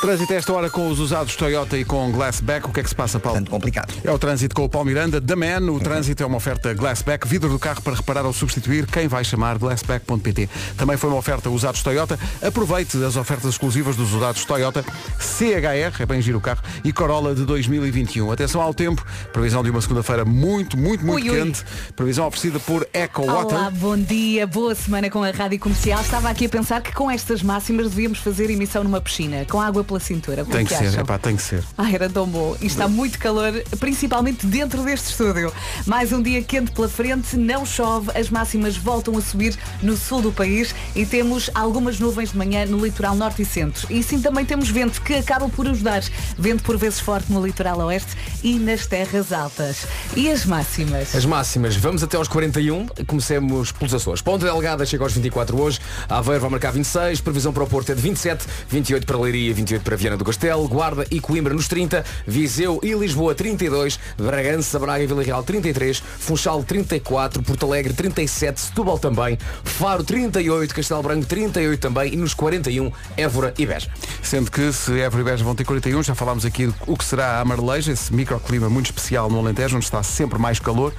[0.00, 2.68] Trânsito a esta hora com os usados Toyota e com Glassback.
[2.68, 3.40] O que é que se passa, Paulo?
[3.40, 3.92] Tanto complicado.
[4.04, 5.20] É o trânsito com o Paulo Miranda.
[5.20, 8.86] Da Man, o trânsito é uma oferta Glassback, vidro do carro para reparar ou substituir.
[8.86, 10.48] Quem vai chamar Glassback.pt.
[10.76, 12.16] Também foi uma oferta usados Toyota.
[12.40, 14.84] Aproveite as ofertas exclusivas dos usados Toyota
[15.18, 18.30] CHR, é bem giro o carro, e Corolla de 2021.
[18.30, 19.04] Atenção ao tempo.
[19.32, 21.44] Previsão de uma segunda-feira muito, muito, muito Ui, ui.
[21.44, 21.64] quente.
[21.96, 23.70] Previsão oferecida por Eco Olá, Water.
[23.72, 26.00] bom dia, boa semana com a Rádio Comercial.
[26.00, 29.87] Estava aqui a pensar que com estas máximas devíamos fazer emissão numa piscina, com água
[29.88, 30.44] pela cintura.
[30.44, 31.64] Como Tem que que ser, epá, tem que ser.
[31.76, 32.56] Ah, era tão bom.
[32.60, 35.52] E está muito calor, principalmente dentro deste estúdio.
[35.86, 40.20] Mais um dia quente pela frente, não chove, as máximas voltam a subir no sul
[40.20, 43.86] do país e temos algumas nuvens de manhã no litoral norte e centro.
[43.90, 46.02] E sim também temos vento que acaba por ajudar.
[46.38, 48.12] Vento por vezes forte no litoral oeste
[48.44, 49.86] e nas terras altas.
[50.14, 51.14] E as máximas?
[51.14, 54.20] As máximas, vamos até aos 41, comecemos pelos Açores.
[54.20, 57.94] Ponta Delgada chega aos 24 hoje, Aveiro vai marcar 26, previsão para o Porto é
[57.94, 62.04] de 27, 28 para Leiria, 28 para Viana do Castelo, Guarda e Coimbra nos 30,
[62.26, 68.60] Viseu e Lisboa 32, Bragança, Braga e Vila Real 33, Funchal 34, Porto Alegre 37,
[68.60, 73.90] Setúbal também, Faro 38, Castelo Branco 38 também e nos 41 Évora e Beja.
[74.22, 77.04] Sendo que se Évora e Beja vão ter 41, já falámos aqui do o que
[77.04, 80.92] será a Marleja, esse microclima muito especial no Alentejo, onde está sempre mais calor.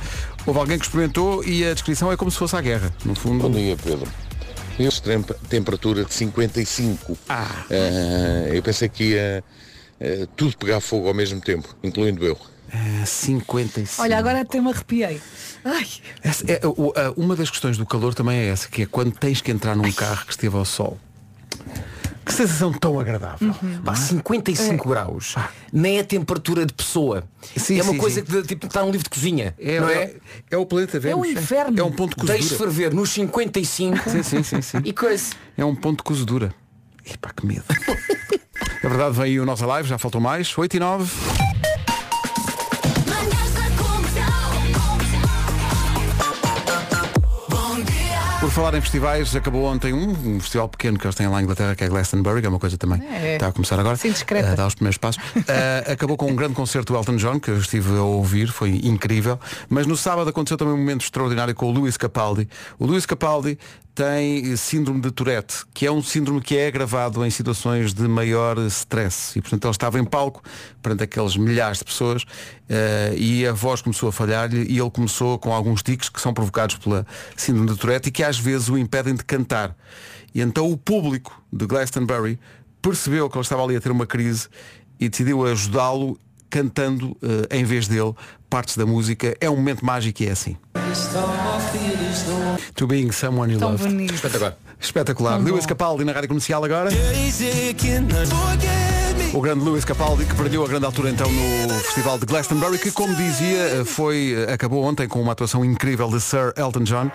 [0.46, 2.94] Houve alguém que experimentou e a descrição é como se fosse a guerra.
[3.04, 4.08] No fundo, Bom dia, Pedro.
[4.80, 7.18] Eu tem- temperatura de 55.
[7.28, 7.66] Ah.
[7.70, 9.44] Eh, eu pensei que ia
[10.00, 12.38] eh, tudo pegar fogo ao mesmo tempo, incluindo eu.
[12.72, 14.02] é 55.
[14.02, 15.20] Olha, agora até me arrepiei.
[15.66, 15.88] Ai,
[16.24, 16.62] Essa é,
[17.18, 19.92] uma das questões do calor também é essa, que é quando tens que entrar num
[19.92, 20.98] carro que esteve ao sol.
[22.30, 23.56] Que sensação tão agradável.
[23.84, 25.34] Pá, 55 graus.
[25.74, 27.24] Nem é temperatura de pessoa.
[27.58, 28.26] Sim, é uma sim, coisa sim.
[28.28, 29.56] que tipo, está num livro de cozinha.
[29.58, 30.16] É, não é, é?
[30.52, 31.20] é o planeta Vênus.
[31.20, 31.80] um inferno.
[31.80, 32.72] É um ponto de Deixe cozedura.
[32.72, 34.78] ferver nos 55 Sim, sim, sim, sim.
[34.86, 35.34] e coisa.
[35.58, 36.54] É um ponto de cozedura.
[37.04, 37.64] Epá, que medo.
[38.84, 40.56] é verdade, vem aí o nossa live, já faltou mais.
[40.56, 41.12] 8 e 9.
[48.40, 51.44] Por falar em festivais, acabou ontem um, um festival pequeno que eles têm lá em
[51.44, 53.02] Inglaterra, que é Glastonbury, que é uma coisa também.
[53.06, 53.34] É.
[53.34, 53.98] Está a começar agora.
[53.98, 54.54] Sim, discreta.
[54.54, 55.22] a dar os primeiros passos.
[55.46, 58.80] Ah, acabou com um grande concerto do Elton John, que eu estive a ouvir, foi
[58.82, 59.38] incrível.
[59.68, 62.48] Mas no sábado aconteceu também um momento extraordinário com o Luís Capaldi.
[62.80, 63.60] O Luís Capaldi
[64.00, 68.58] tem síndrome de Tourette, que é um síndrome que é agravado em situações de maior
[68.68, 69.38] stress.
[69.38, 70.42] E portanto ele estava em palco
[70.82, 72.24] perante aqueles milhares de pessoas
[72.70, 76.34] eh, e a voz começou a falhar-lhe e ele começou com alguns tiques que são
[76.34, 79.76] provocados pela síndrome de Tourette e que às vezes o impedem de cantar.
[80.34, 82.40] E então o público de Glastonbury
[82.82, 84.48] percebeu que ele estava ali a ter uma crise
[84.98, 86.18] e decidiu ajudá-lo
[86.50, 88.14] cantando eh, em vez dele
[88.50, 89.36] partes da música.
[89.40, 90.58] É um momento mágico e é assim.
[92.76, 93.84] To being someone you Tão love.
[93.84, 94.14] bonito.
[94.14, 94.58] Espetacular.
[94.80, 95.34] Espetacular.
[95.36, 95.70] Tão Lewis bom.
[95.70, 96.90] Capaldi na Rádio Comercial agora.
[99.34, 102.92] O grande Lewis Capaldi que perdeu a grande altura então no Festival de Glastonbury que
[102.92, 107.12] como dizia foi acabou ontem com uma atuação incrível de Sir Elton John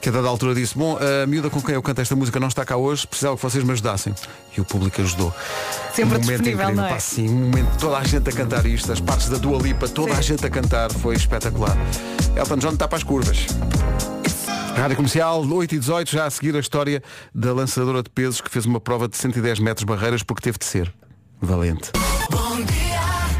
[0.00, 2.48] que a dada altura disse bom a miúda com quem eu canto esta música não
[2.48, 4.14] está cá hoje precisava que vocês me ajudassem
[4.56, 5.34] e o público ajudou
[5.92, 6.88] Sempre um momento disponível, incrível, não é?
[6.90, 9.88] pá, sim, um momento toda a gente a cantar isto as partes da Dua Lipa
[9.88, 10.18] toda Sim.
[10.18, 11.76] a gente a cantar foi espetacular
[12.36, 13.46] Elton John está para as curvas
[14.76, 17.02] Rádio Comercial 8 e 18, já a seguir a história
[17.34, 20.66] da lançadora de pesos que fez uma prova de 110 metros barreiras porque teve de
[20.66, 20.94] ser
[21.40, 21.90] valente.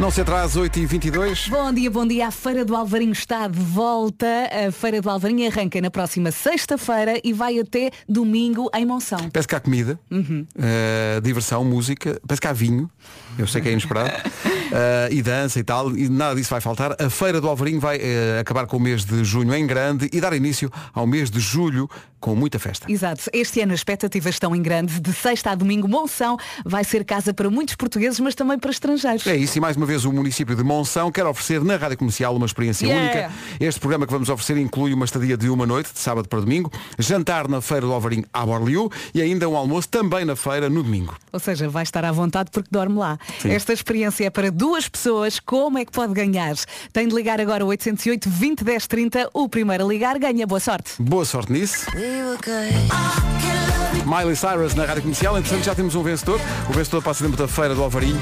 [0.01, 2.29] Não se atrase, 8 e 22 Bom dia, bom dia.
[2.29, 4.27] A Feira do Alvarinho está de volta.
[4.69, 9.29] A Feira do Alvarinho arranca na próxima sexta-feira e vai até domingo em Monção.
[9.33, 10.47] Parece que há comida, Uhum.
[10.57, 12.89] eh, diversão, música, parece que há vinho,
[13.37, 14.13] eu sei que é inesperado,
[14.73, 16.97] eh, e dança e tal, e nada disso vai faltar.
[17.01, 20.21] A Feira do Alvarinho vai eh, acabar com o mês de junho em grande e
[20.21, 21.89] dar início ao mês de julho
[22.21, 22.91] com muita festa.
[22.91, 23.23] Exato.
[23.33, 25.01] Este ano as expectativas estão em grande.
[25.01, 29.27] De sexta a domingo, Monção vai ser casa para muitos portugueses, mas também para estrangeiros.
[29.27, 32.35] É isso, e mais uma vez o município de Monção quer oferecer na Rádio Comercial
[32.35, 33.29] uma experiência Yeah.
[33.29, 33.33] única.
[33.61, 36.73] Este programa que vamos oferecer inclui uma estadia de uma noite, de sábado para domingo,
[36.99, 40.83] jantar na Feira do Alvarinho à Borliu e ainda um almoço também na feira no
[40.83, 41.17] domingo.
[41.33, 43.19] Ou seja, vai estar à vontade porque dorme lá.
[43.41, 43.51] Sim.
[43.51, 45.39] Esta experiência é para duas pessoas.
[45.39, 46.57] Como é que pode ganhar?
[46.93, 49.31] Tem de ligar agora o 808 20 10 30.
[49.33, 50.47] O primeiro a ligar ganha.
[50.47, 51.01] Boa sorte.
[51.01, 51.87] Boa sorte nisso.
[54.05, 56.41] Miley Cyrus na Rádio Comercial, entretanto já temos um vencedor.
[56.69, 58.21] O vencedor passa dentro da Feira do Alvarinho.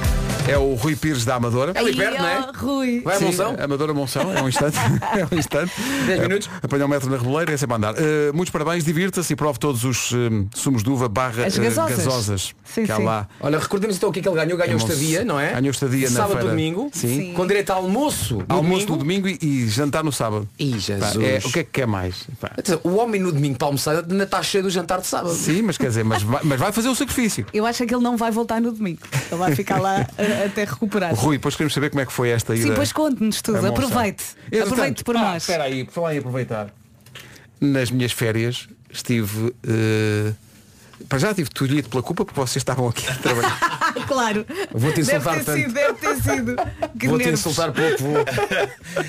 [0.49, 1.73] É o Rui Pires da Amadora.
[1.75, 2.51] É ali perto, não é?
[2.57, 3.01] Rui.
[3.05, 3.57] Vai a Sim, Monção?
[3.59, 4.77] Amadora Monção, é um instante.
[5.19, 5.73] é um instante.
[6.07, 6.49] 10 minutos.
[6.63, 7.95] Apanhar um metro na reboleira é sempre a andar.
[7.95, 11.63] Uh, muitos parabéns, divirta-se e prove todos os um, sumos de uva barra As uh,
[11.63, 11.97] gasosas.
[11.99, 13.05] gasosas Sim, que há sim.
[13.05, 13.27] lá.
[13.41, 14.57] Olha, recordemos então o que é que ele ganhou.
[14.57, 15.53] Ganhou É estadia, não é?
[15.53, 16.47] Ganhou estadia na Sábado feira.
[16.47, 16.91] e domingo.
[16.93, 17.33] Sim.
[17.35, 18.37] Com direito a almoço.
[18.49, 19.27] no Almoço no domingo.
[19.29, 20.49] e, e jantar no sábado.
[20.61, 21.17] Ih, Pá, Jesus.
[21.25, 22.25] é, o que é que quer mais?
[22.41, 22.53] Pá,
[22.85, 25.35] O homem no domingo para almoçar ainda está cheio do jantar de sábado.
[25.35, 27.47] Sim, mas quer dizer, mas vai, mas vai fazer o sacrifício.
[27.53, 29.01] Eu acho que ele não vai voltar no domingo.
[29.31, 31.15] Ele vai ficar lá eh, até recuperar.
[31.15, 32.69] Rui, depois queremos saber como é que foi esta ida.
[32.69, 33.67] Sim, pois conte-nos tudo.
[33.67, 34.25] Aproveite.
[34.47, 35.43] Entretanto, Aproveite por ah, nós.
[35.43, 36.69] Espera aí, por falar em aproveitar.
[37.61, 39.55] Nas minhas férias estive.
[39.67, 40.33] eh,
[41.09, 43.59] para já tive tolhido pela culpa porque vocês estavam aqui a trabalhar.
[44.07, 44.47] claro.
[44.73, 45.59] Vou-te deve insultar ter tanto.
[45.61, 46.57] sido, deve ter sido.
[46.99, 47.41] Que Vou-te nervos.
[47.41, 48.25] insultar pouco, vou.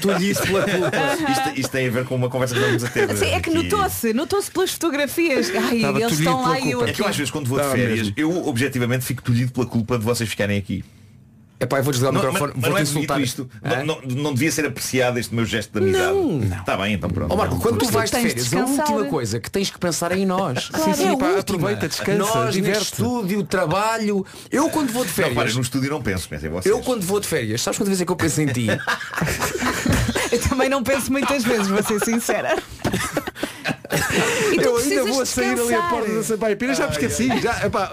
[0.01, 1.31] Tu lhe disse pela culpa.
[1.31, 3.17] Isto, isto tem a ver com uma conversa que estamos a ter.
[3.17, 5.49] Sim, é que notou-se, notou-se pelas fotografias.
[5.55, 6.85] Ai, Estava eles estão lá e eu.
[6.85, 8.13] É que eu às vezes quando vou de férias, mesmo.
[8.17, 10.83] eu objetivamente fico tolhido pela culpa de vocês ficarem aqui.
[11.59, 12.61] É pá, eu vou desligar o Não, mas, microfone.
[12.61, 13.17] mas não é insultar.
[13.17, 13.49] bonito isto.
[13.63, 16.13] Não, não, não devia ser apreciado este meu gesto de amizade.
[16.13, 16.39] Não.
[16.59, 17.31] Está bem, então pronto.
[17.33, 20.17] Ó Marco, quando tu vais de férias, a última coisa que tens que pensar é
[20.19, 20.69] em nós.
[20.83, 22.79] Sim, sim, É pá, aproveita, descansa, Nós, diverte.
[22.79, 24.23] neste estúdio, trabalho.
[24.51, 25.55] Eu quando vou de Não, para, férias.
[25.55, 26.65] no estúdio não penso, pensem vocês.
[26.73, 28.67] eu quando vou de férias, sabes quantas vezes é que eu penso em ti?
[30.29, 32.57] Eu também não penso muitas vezes, vou ser sincera.
[34.51, 37.27] E tu Eu ainda vou sair ali a porta da Sampaio Pina, já me esqueci.
[37.41, 37.91] Já, epá,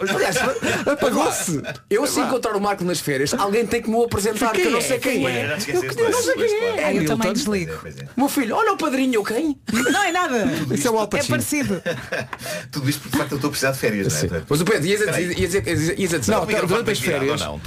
[0.90, 1.62] apagou-se.
[1.88, 4.70] Eu se encontrar o Marco nas férias, alguém tem que me o apresentar, que eu
[4.70, 5.56] não sei quem é.
[5.56, 6.98] esqueceste, Eu não sei quem é.
[6.98, 7.72] Eu também desligo.
[7.86, 7.92] É.
[8.16, 9.58] Meu filho, olha o padrinho, quem?
[9.72, 10.44] Não é nada.
[10.72, 11.82] Isso é o É parecido.
[12.70, 14.42] Tudo isto porque de facto eu estou a precisar de férias, não é?
[14.48, 16.20] Mas o Pedro, ias a dizer.
[16.28, 17.60] Não, microfone durante as férias- Não,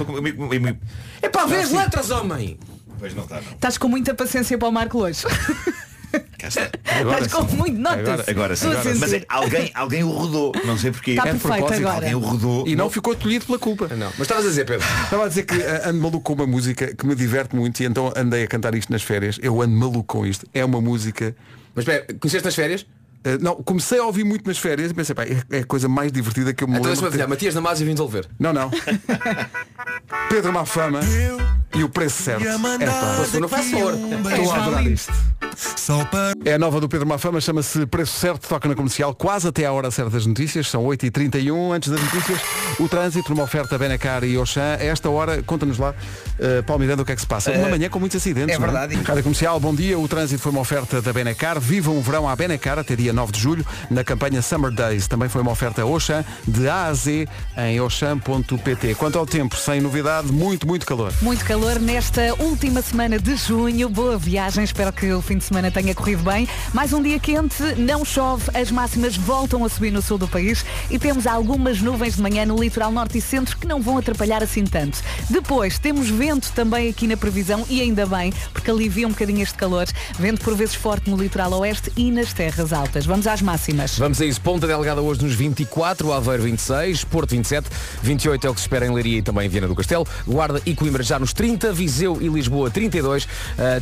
[1.22, 2.58] É pá, vê as letras, homem!
[2.98, 3.52] Pois não está, não.
[3.52, 5.22] Estás com muita paciência para o Marco hoje.
[7.00, 7.56] Agora Estás com sim.
[7.56, 8.28] muito notas.
[8.28, 8.66] Agora sim.
[8.68, 9.00] Estou a sentir.
[9.00, 10.52] Mas é, alguém, alguém o rodou.
[10.64, 11.12] Não sei porquê.
[11.12, 11.94] Está É propósito, agora.
[11.96, 12.66] Alguém o rodou.
[12.68, 13.88] E não ficou tolhido pela culpa.
[13.88, 14.86] Não, mas estavas a dizer, Pedro.
[15.04, 17.86] Estava a dizer que eh, ando maluco com uma música que me diverte muito e
[17.86, 19.38] então andei a cantar isto nas férias.
[19.42, 20.46] Eu ando maluco com isto.
[20.54, 21.34] É uma música.
[21.74, 22.86] Mas espera, conheceste nas férias?
[23.34, 25.88] Eh, não, comecei a ouvir muito nas férias e pensei, pá, é, é a coisa
[25.88, 27.10] mais divertida que eu me Então lembro.
[27.10, 28.26] ter- Matias Damasio vim devolver.
[28.38, 28.70] Não, não.
[30.28, 31.00] Pedro Mafama
[31.74, 32.46] e o preço certo.
[32.46, 32.52] É
[32.86, 33.94] pá, favor.
[33.94, 35.12] estou a adorar isto.
[36.44, 39.72] É a nova do Pedro Mafama, chama-se Preço Certo, toca na comercial quase até à
[39.72, 42.38] hora certa das notícias, são 8h31, antes das notícias,
[42.78, 44.76] o trânsito numa oferta Benacar e Auchan.
[44.78, 45.90] A esta hora, conta-nos lá,
[46.38, 47.50] uh, Paulo Miranda, o que é que se passa?
[47.50, 48.54] Uma Eh, manhã com muitos acidentes.
[48.54, 48.94] é não verdade.
[48.96, 52.36] Rádio Comercial, bom dia, o trânsito foi uma oferta da Benacar, viva um verão à
[52.36, 55.08] Benacar até dia 9 de julho, na campanha Summer Days.
[55.08, 57.26] Também foi uma oferta Auchan, de A a Z,
[57.56, 58.94] em auchan.pt.
[58.94, 61.12] Quanto ao tempo, sem novidade, muito, muito calor.
[61.20, 63.88] Muito calor nesta última semana de junho.
[63.88, 66.48] Boa viagem, espero que o fim de semana tenha corrido bem.
[66.72, 70.64] Mais um dia quente, não chove, as máximas voltam a subir no sul do país
[70.90, 74.42] e temos algumas nuvens de manhã no litoral norte e centro que não vão atrapalhar
[74.42, 74.98] assim tanto.
[75.28, 79.56] Depois temos vento também aqui na previsão e ainda bem, porque alivia um bocadinho este
[79.56, 79.86] calor.
[80.18, 82.97] Vento por vezes forte no litoral oeste e nas terras altas.
[83.06, 83.98] Vamos às máximas.
[83.98, 84.40] Vamos a isso.
[84.40, 87.68] Ponta Delgada hoje nos 24, Aveiro 26, Porto 27,
[88.02, 90.60] 28 é o que se espera em Leiria e também em Viana do Castelo, Guarda
[90.64, 93.28] e Coimbra já nos 30, Viseu e Lisboa 32, uh,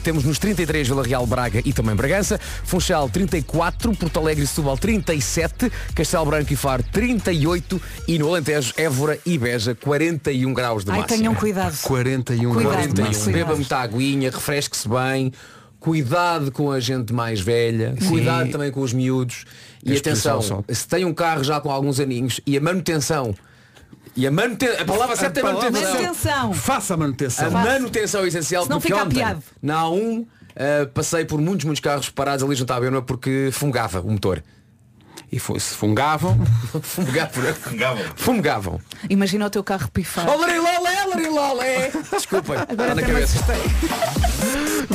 [0.03, 4.77] temos nos 33 Vila Real, Braga e também Bragança, Funchal 34, Porto Alegre e Setúbal
[4.79, 10.91] 37, Castelo Branco e Faro 38 e no Alentejo, Évora e Beja 41 graus de
[10.91, 11.19] Ai, máxima.
[11.19, 11.77] tenham cuidado.
[11.83, 13.33] 41 Cuidado, graus de máxima.
[13.33, 15.33] Beba muita aguinha, refresque-se bem,
[15.87, 19.44] cuidado com a gente mais velha, cuidado também com os miúdos
[19.85, 23.33] e atenção, se tem um carro já com alguns aninhos e a manutenção
[24.16, 26.03] e a manutenção, a palavra certa é palavra manutenção.
[26.03, 26.55] Manutenção.
[26.55, 27.46] Faça a manutenção.
[27.46, 29.42] A manutenção é essencial Senão porque fica ontem, apiado.
[29.62, 30.27] na A1 uh,
[30.92, 34.42] passei por muitos, muitos carros parados ali junto à Bena porque fungava o motor.
[35.31, 36.37] E foi, se fungavam.
[36.83, 38.05] Fungavam.
[38.16, 38.81] Fumegavam.
[39.09, 40.29] Imagina o teu carro pifar.
[40.29, 41.92] Oh, larilolé, larilolé.
[42.11, 43.38] Desculpem, está na até me cabeça.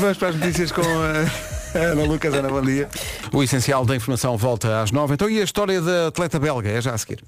[0.02, 2.90] Vamos para as notícias com a Ana Lucas, Ana Bom dia.
[3.32, 5.14] O essencial da informação volta às nove.
[5.14, 6.70] Então e a história da atleta belga?
[6.70, 7.20] É já a seguir.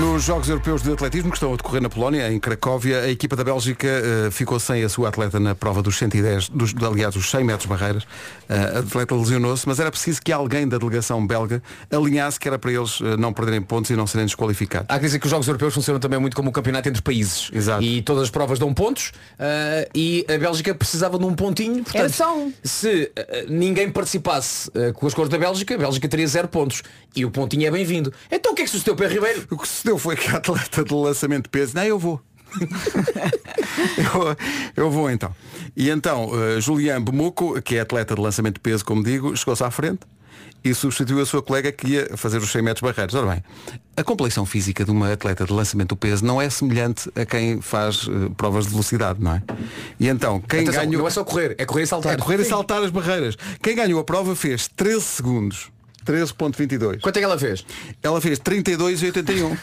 [0.00, 3.34] Nos Jogos Europeus de Atletismo que estão a decorrer na Polónia, em Cracóvia, a equipa
[3.34, 7.28] da Bélgica eh, ficou sem a sua atleta na prova dos 110, dos, aliás, os
[7.28, 8.06] 100 metros barreiras.
[8.48, 12.56] Eh, a atleta lesionou-se, mas era preciso que alguém da delegação belga alinhasse que era
[12.56, 14.86] para eles eh, não perderem pontos e não serem desqualificados.
[14.88, 17.50] Há que dizer que os Jogos Europeus funcionam também muito como um campeonato entre países.
[17.52, 17.82] Exato.
[17.82, 19.10] E todas as provas dão pontos
[19.92, 21.82] e a Bélgica precisava de um pontinho.
[21.82, 22.52] Portanto, Era só um.
[22.62, 23.10] Se
[23.48, 26.82] ninguém participasse com as cores da Bélgica, a Bélgica teria zero pontos.
[27.14, 28.12] E o pontinho é bem-vindo.
[28.30, 29.46] Então o que é que sucedeu, Pedro Ribeiro?
[29.50, 32.20] O que sucedeu foi que a atleta de lançamento de peso, não, eu vou.
[33.98, 34.36] eu,
[34.84, 35.34] eu vou então.
[35.76, 39.62] E então, uh, Julian Bemuco, que é atleta de lançamento de peso, como digo, chegou-se
[39.62, 40.00] à frente
[40.64, 43.14] e substituiu a sua colega que ia fazer os 100 metros barreiros.
[43.14, 43.44] Ora bem,
[43.96, 47.60] a complexão física de uma atleta de lançamento de peso não é semelhante a quem
[47.60, 49.42] faz uh, provas de velocidade, não é?
[50.00, 51.00] E então, quem Atenção, ganhou...
[51.02, 52.14] Não é só correr, é correr e saltar.
[52.14, 53.36] É correr e saltar as barreiras.
[53.62, 55.70] Quem ganhou a prova fez 13 segundos.
[56.12, 57.00] 13.22.
[57.00, 57.64] Quanto é que ela fez?
[58.02, 59.56] Ela fez 32,81.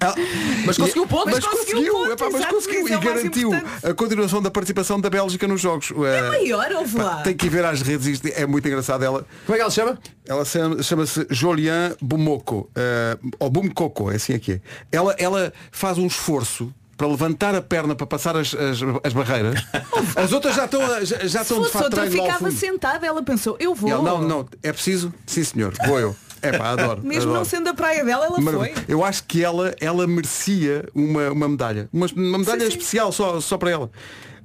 [0.00, 0.14] Ela-
[0.66, 1.26] Mas conseguiu o ponto.
[1.26, 3.50] Mas Mas conseguiu ponto, epá, mas conseguiu e é garantiu
[3.82, 5.90] a continuação da participação da Bélgica nos jogos.
[5.90, 7.22] É maior, ouve lá.
[7.22, 9.02] Tem que ir ver às redes, isto é muito engraçado.
[9.04, 9.98] Ela, Como é que ela se chama?
[10.26, 14.52] ela chama- chama-se Jolian Bumoko, eh, ou Bumcoco, é assim aqui.
[14.52, 14.60] É.
[14.96, 19.54] Ela, ela faz um esforço para levantar a perna para passar as, as, as barreiras.
[20.14, 23.74] As outras já estão, a- já, estão de fato outra ficava sentada, ela pensou, eu
[23.74, 23.90] vou.
[23.90, 25.10] Ela, não, não, é preciso?
[25.24, 26.14] Sim senhor, vou eu.
[26.42, 27.00] É pá, adoro.
[27.02, 27.38] Mesmo adoro.
[27.38, 28.74] não sendo a praia dela, ela Mar- foi.
[28.86, 31.88] Eu acho que ela, ela merecia uma, uma medalha.
[31.90, 32.76] Uma, uma medalha Sim, sim.
[32.76, 33.90] especial só, só para ela.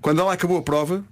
[0.01, 1.03] Quando ela acabou a prova,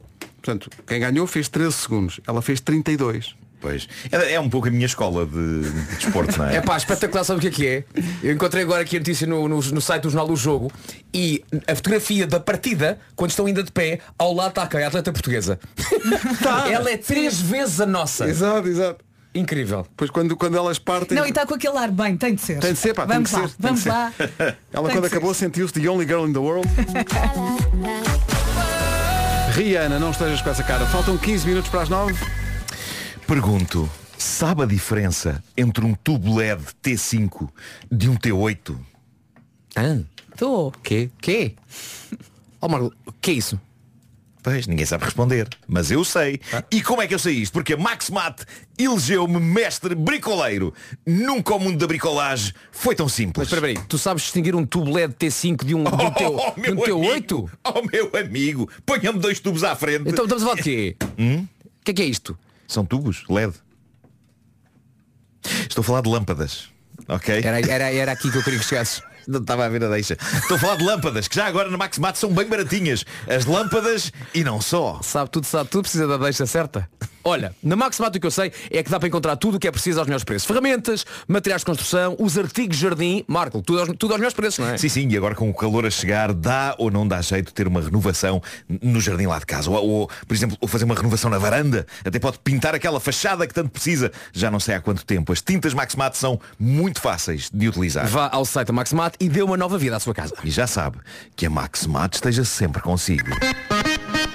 [0.41, 2.19] portanto, quem ganhou fez 13 segundos.
[2.25, 3.35] Ela fez 32.
[3.63, 3.87] Pois.
[4.11, 6.57] É, é um pouco a minha escola de, de desporto, não é?
[6.59, 7.83] É pá, espetacular, sabe o que é que é?
[8.21, 10.69] Eu encontrei agora aqui a notícia no, no, no site do Jornal do Jogo
[11.13, 15.13] e a fotografia da partida, quando estão ainda de pé, ao lado está a atleta
[15.13, 15.57] portuguesa.
[16.69, 18.27] Ela é três vezes a nossa.
[18.27, 19.05] Exato, exato.
[19.33, 19.87] Incrível.
[19.95, 21.17] Pois quando, quando elas partem.
[21.17, 22.59] Não, e está com aquele ar bem, tem de ser.
[22.59, 24.13] Tem de ser, pá, tem vamos que lá, ser, vamos lá.
[24.73, 26.67] Ela Tem quando acabou sentiu-se the only girl in the world.
[29.55, 30.85] Rihanna, não estejas com essa cara.
[30.85, 32.42] Faltam 15 minutos para as 9.
[33.27, 37.49] Pergunto, sabe a diferença entre um tubo LED T5
[37.91, 38.75] de um T8?
[39.75, 39.99] Ah,
[40.31, 40.71] Estou.
[40.83, 41.09] quê?
[41.21, 41.53] Quê?
[42.61, 43.59] Oh Marco, o que é isso?
[44.41, 45.47] Pois, ninguém sabe responder.
[45.65, 46.41] Mas eu sei.
[46.69, 47.53] E como é que eu sei isto?
[47.53, 48.43] Porque a Maxmat
[48.77, 50.73] elegeu-me mestre bricoleiro.
[51.07, 53.37] Nunca o mundo da bricolagem foi tão simples.
[53.37, 56.35] Mas espera aí, tu sabes distinguir um tubo LED T5 de um, de um, teu,
[56.57, 57.15] Oh, de um T8?
[57.15, 60.09] amigo, oh meu amigo, ponha-me dois tubos à frente.
[60.09, 60.97] Então estamos a falar de quê?
[61.17, 61.47] Hum?
[61.63, 62.37] O que é que é isto?
[62.73, 63.53] São tubos LED.
[65.69, 66.69] Estou a falar de lâmpadas.
[67.07, 67.41] Ok?
[67.43, 69.03] Era, era, era aqui que eu queria que chegasses.
[69.27, 70.17] Não estava a ver a deixa.
[70.37, 73.05] Estou a falar de lâmpadas, que já agora na Maxmat são bem baratinhas.
[73.27, 74.99] As lâmpadas e não só.
[75.03, 76.89] Sabe tudo, sabe tudo, precisa da deixa certa.
[77.23, 79.67] Olha, na Maximat o que eu sei é que dá para encontrar tudo o que
[79.67, 80.45] é preciso aos melhores preços.
[80.45, 84.59] Ferramentas, materiais de construção, os artigos de jardim, Marco, tudo aos, tudo aos melhores preços,
[84.59, 84.77] não é?
[84.77, 87.53] Sim, sim, e agora com o calor a chegar, dá ou não dá jeito de
[87.53, 88.41] ter uma renovação
[88.81, 89.69] no jardim lá de casa.
[89.69, 91.85] Ou, ou, por exemplo, ou fazer uma renovação na varanda.
[92.03, 94.11] Até pode pintar aquela fachada que tanto precisa.
[94.33, 95.31] Já não sei há quanto tempo.
[95.31, 98.07] As tintas Maximat são muito fáceis de utilizar.
[98.07, 100.33] Vá ao site da Maximat e dê uma nova vida à sua casa.
[100.43, 100.97] E já sabe
[101.35, 103.29] que a Maximat esteja sempre consigo.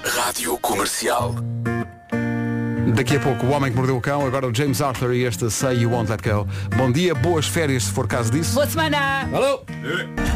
[0.05, 1.35] Rádio Comercial.
[2.95, 5.51] Daqui a pouco o Homem que Mordeu o Cão, agora o James Arthur e este
[5.51, 6.47] Say You Won't Let Go.
[6.77, 8.55] Bom dia, boas férias se for caso disso.
[8.55, 9.29] Boa semana!
[9.33, 9.61] Alô?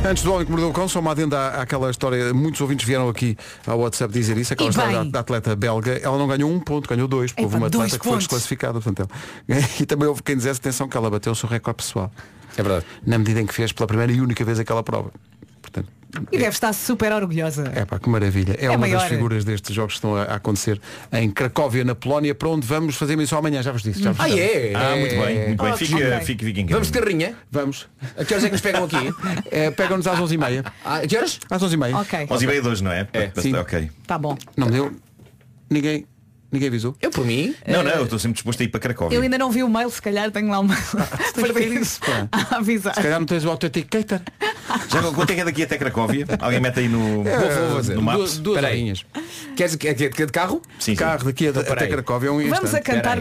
[0.08, 2.86] Antes do Homem que Mordeu o Cão, só uma adenda à- àquela história, muitos ouvintes
[2.86, 3.36] vieram aqui
[3.66, 5.04] ao WhatsApp dizer isso, aquela E história bem.
[5.06, 7.70] da, da atleta belga, ela não ganhou um ponto, ganhou dois, porque Epá, houve uma
[7.70, 8.24] dois atleta que foi pontos.
[8.26, 9.08] desclassificada, portanto,
[9.48, 12.10] ela- E também houve quem dissesse, atenção, que ela bateu o seu recorde pessoal.
[12.56, 12.84] É verdade.
[13.06, 15.10] Na medida em que fez pela primeira e única vez aquela prova.
[16.30, 17.72] E deve estar super orgulhosa.
[17.74, 18.54] é pá, que maravilha.
[18.58, 19.00] É, É uma maior.
[19.00, 20.80] das figuras destes jogos que estão a, a acontecer
[21.12, 24.02] em Cracóvia, na Polónia, para onde vamos fazer emissão amanhã, já vos disse.
[24.02, 24.72] Já vos Ah, é?
[24.74, 25.72] Ah, muito bem, muito bem.
[25.72, 26.20] Ah, Fica, ok.
[26.26, 26.66] fica, fica em.
[26.66, 27.34] Vamos de carrinha?
[27.50, 27.88] Vamos.
[28.16, 29.14] A que horas é que nos pegam aqui?
[29.50, 30.64] É, Pegam-nos às 11h30.
[30.84, 31.40] Ah, a que horas?
[31.50, 32.00] Às 11h30.
[32.00, 33.08] Ok, 11 e meia de hoje, não é?
[33.12, 33.54] É, sim.
[33.54, 33.90] Ok.
[34.06, 34.36] tá bom.
[34.56, 34.92] Não me deu.
[35.70, 36.04] Ninguém.
[36.52, 36.94] Ninguém avisou.
[37.00, 37.54] Eu por mim.
[37.66, 39.16] Não, não, eu estou sempre disposto a ir para Cracóvia.
[39.16, 42.28] Eu ainda não vi o mail, se calhar tenho lá para isso, pá.
[42.30, 42.94] a avisar.
[42.94, 44.20] Se calhar não tens o Authenticator.
[44.88, 46.26] Já quanto é que é daqui até Cracóvia?
[46.38, 47.24] Alguém mete aí no,
[47.74, 47.94] fazer.
[47.94, 48.38] no Maps?
[48.38, 49.04] Duas, horinhas.
[49.56, 50.60] Queres que é que é de carro?
[50.78, 50.96] Sim, sim.
[50.96, 51.86] Carro daqui a- Então, até.
[51.86, 52.82] Cracóvia é um Vamos a instante.
[52.82, 53.20] cantar É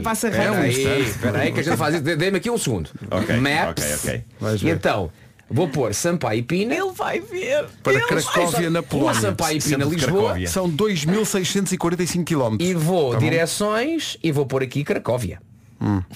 [0.51, 0.67] um Rara.
[0.67, 1.01] instante.
[1.09, 2.03] Espera aí que a gente faz isso.
[2.03, 2.89] Dê-me aqui um segundo.
[3.09, 3.83] Ok, Maps.
[3.83, 4.23] ok, ok.
[4.39, 4.75] Vais ver.
[4.75, 5.11] então,
[5.51, 6.73] vou pôr Sampaio e Pina.
[6.73, 7.65] Ele vai ver.
[7.83, 9.21] Para Ele Cracóvia, na Rua Polónia.
[9.21, 10.21] Sampaio e Pina, Lisboa.
[10.21, 10.47] Cracóvia.
[10.47, 12.57] São 2.645 km.
[12.59, 13.23] E vou Tá bom?
[13.25, 15.39] direções e vou pôr aqui Cracóvia.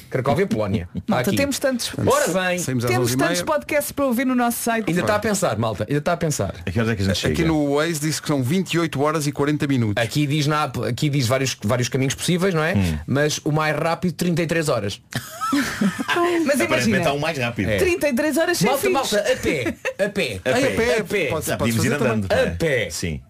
[0.09, 0.87] Cracóvia, Polónia.
[1.07, 1.37] Malta, aqui.
[1.37, 3.17] temos tantos, Ora bem, Saímos às temos 11h30.
[3.17, 4.85] tantos podcasts para ouvir no nosso site.
[4.87, 6.53] ainda está a pensar, malta, ainda está a pensar.
[6.65, 7.33] A que horas é que a gente chega?
[7.33, 10.03] Aqui no Waze diz que são 28 horas e 40 minutos.
[10.03, 12.75] Aqui diz, na, app- aqui diz vários, vários caminhos possíveis, não é?
[12.75, 12.99] Hum.
[13.07, 15.01] Mas o mais rápido 33 horas.
[15.51, 17.69] Mas Aparentemente imagina, está um mais rápido.
[17.69, 17.77] É.
[17.77, 20.39] 33 horas sem Malta, malta, a pé, a pé, A pé.
[20.49, 21.25] a pé, a pé.
[21.27, 22.13] pode- podíamos ir fazer também.
[22.13, 22.31] andando.
[22.31, 22.49] A não é?
[22.51, 22.89] pé.
[22.89, 23.21] Sim.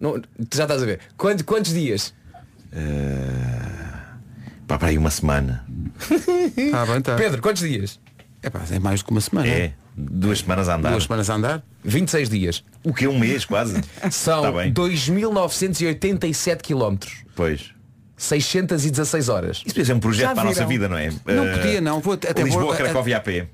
[0.00, 1.00] Não, tu já estás a ver.
[1.16, 2.12] Quantos, quantos dias?
[4.66, 5.64] Pá, para aí uma semana.
[6.72, 7.16] Ah, bem, tá.
[7.16, 8.00] Pedro, quantos dias?
[8.42, 9.46] É, pá, é mais do que uma semana.
[9.48, 9.72] É.
[9.96, 10.90] Duas semanas a andar.
[10.90, 11.62] Duas semanas a andar.
[11.84, 12.64] 26 dias.
[12.82, 13.80] O que é um mês quase?
[14.10, 14.72] São Tá bem.
[14.72, 17.24] 2.987 quilómetros.
[17.36, 17.72] Pois.
[18.16, 19.56] 616 horas.
[19.58, 20.68] Isso podia ser um projeto Já para a nossa viram?
[20.68, 21.10] vida, não é?
[21.26, 22.00] Não Eh, podia, não.
[22.00, 23.48] Vou, até Lisboa, vou, Cracóvia a pé.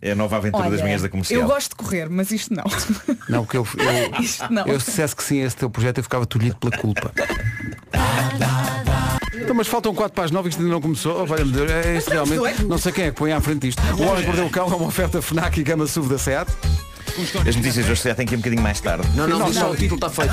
[0.00, 1.40] É a nova aventura das Olha, manhãs da comercial.
[1.42, 2.64] eu gosto de correr, mas isto não.
[3.28, 4.66] Não, porque eu, eu, Isto não.
[4.66, 7.12] eu se dissesse que sim a esse teu projeto eu ficava tolhido pela culpa.
[9.52, 11.20] Então, mas faltam 4 para as 9 isto ainda não começou.
[11.20, 12.64] Oh, valha-me Deus, é isto realmente.
[12.64, 13.82] Não sei quem é que põe à frente disto.
[13.98, 16.50] O Homem que Mordeu o Cão é uma oferta FNAC e Gama SUV da SEAT.
[17.46, 19.06] As notícias hoje já têm que ir um bocadinho mais tarde.
[19.14, 20.32] Não, não, Não, o título está feito.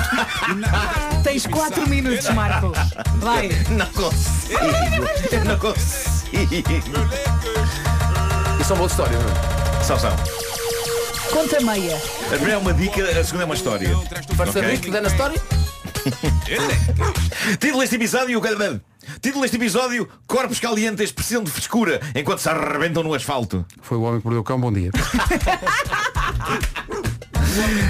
[1.22, 2.72] Tens 4 minutos, Marco.
[3.16, 3.50] Vai.
[3.68, 4.58] Não consigo.
[5.32, 6.54] Eu não consigo.
[8.58, 9.84] Isso é uma boa história, não é?
[9.84, 10.16] São, são.
[11.30, 11.94] Conta meia.
[12.24, 13.90] A primeira é uma dica, a segunda é uma história.
[14.34, 14.62] Para Ok?
[14.62, 15.38] saber que dá na história?
[17.60, 18.40] Título deste episódio.
[19.20, 23.64] Título deste episódio, corpos calientes precisam de frescura enquanto se arrebentam no asfalto.
[23.82, 24.90] Foi o Homem que Mordeu o Cão, bom dia.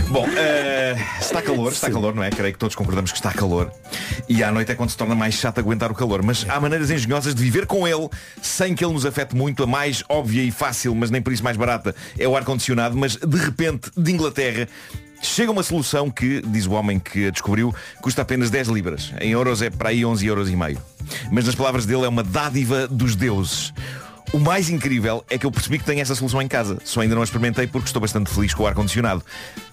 [0.08, 2.30] Bom, eh, está calor, está calor, não é?
[2.30, 3.70] Creio que todos concordamos que está calor.
[4.28, 6.22] E à noite é quando se torna mais chato aguentar o calor.
[6.22, 8.08] Mas há maneiras engenhosas de viver com ele
[8.40, 9.62] sem que ele nos afete muito.
[9.62, 12.96] A mais óbvia e fácil, mas nem por isso mais barata, é o ar-condicionado.
[12.96, 14.66] Mas de repente, de Inglaterra,
[15.20, 19.12] chega uma solução que, diz o homem que a descobriu, custa apenas 10 libras.
[19.20, 20.80] Em euros é para aí 11 euros e meio.
[21.30, 23.72] Mas nas palavras dele é uma dádiva dos deuses.
[24.32, 26.78] O mais incrível é que eu percebi que tenho essa solução em casa.
[26.84, 29.24] Só ainda não a experimentei porque estou bastante feliz com o ar-condicionado.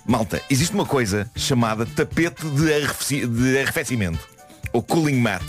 [0.05, 4.36] Malta, existe uma coisa chamada tapete de, de arrefecimento.
[4.73, 5.43] Ou cooling mat.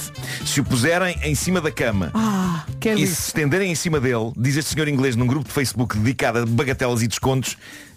[0.44, 4.32] Se o puserem em cima da cama Ah, quero e se estenderem em cima dele,
[4.36, 7.56] diz este senhor inglês num grupo de Facebook dedicado a bagatelas e descontos,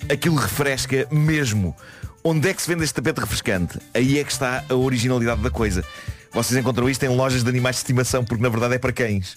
[0.09, 1.75] aquilo refresca mesmo.
[2.23, 3.79] Onde é que se vende este tapete refrescante?
[3.93, 5.83] Aí é que está a originalidade da coisa.
[6.31, 9.35] Vocês encontram isto em lojas de animais de estimação, porque na verdade é para cães.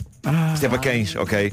[0.55, 1.53] Isto é para cães, ok?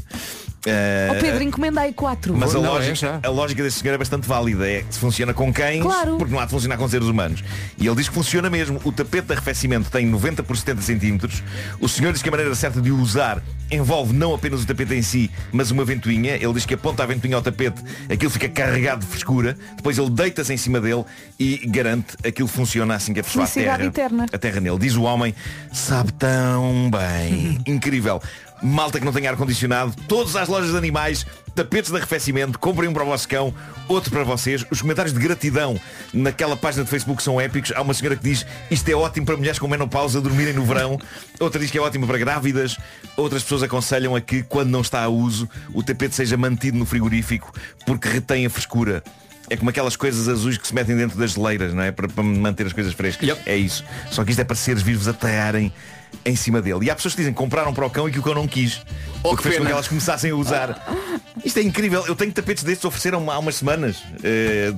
[0.65, 2.36] Eh, Ó Pedro, encomenda aí 4.
[2.36, 3.19] mas a Não, é lógica, já.
[3.24, 4.67] a lógica desse senhor é bastante válida.
[4.69, 6.17] É que se funciona com cães, Claro.
[6.17, 7.43] porque não há de funcionar com seres humanos.
[7.78, 8.80] E ele diz que funciona mesmo.
[8.84, 11.43] O tapete de arrefecimento tem 90 por 70 centímetros.
[11.80, 14.93] O senhor diz que a maneira certa de o usar envolve não apenas o tapete
[14.93, 16.36] em si, mas uma ventoinha.
[16.36, 19.58] Ele diz que aponta a ventoinha ao tapete, aquilo fica carregado de frescura.
[19.78, 21.06] Depois ele deita-se em cima dele
[21.39, 24.26] e garante aquilo funciona assim que a pessoa a terra, eterna.
[24.32, 24.78] a terra nele.
[24.78, 25.34] Diz o homem,
[25.71, 27.60] sabe tão bem.
[27.65, 28.21] Incrível.
[28.62, 32.93] Malta que não tem ar-condicionado, todos às lojas de animais, tapetes de arrefecimento, comprem um
[32.93, 33.54] para o vosso cão,
[33.88, 34.65] outro para vocês.
[34.69, 35.80] Os comentários de gratidão
[36.13, 37.71] naquela página de Facebook são épicos.
[37.76, 41.00] Há uma senhora que diz isto é ótimo para mulheres com menopausa dormirem no verão.
[41.39, 42.78] Outra diz que é ótimo para grávidas.
[43.17, 46.86] Outras pessoas aconselham a que, quando não está a uso, o tapete seja mantido no
[46.86, 47.52] frigorífico
[47.86, 49.04] porque retém a frescura.
[49.50, 51.92] É como aquelas coisas azuis que se metem dentro das geleiras, não é?
[51.92, 53.38] Para, para manter as coisas frescas.
[53.46, 53.83] É isso.
[54.10, 55.73] Só que isto é para seres vivos aterrarem
[56.26, 56.86] em cima dele.
[56.86, 58.48] E há pessoas que dizem que compraram para o cão e que o cão não
[58.48, 58.82] quis.
[59.24, 60.98] Oh, o que que fez com que elas começassem a usar.
[61.46, 62.04] Isto é incrível.
[62.08, 63.98] Eu tenho tapetes destes ofereceram há umas semanas.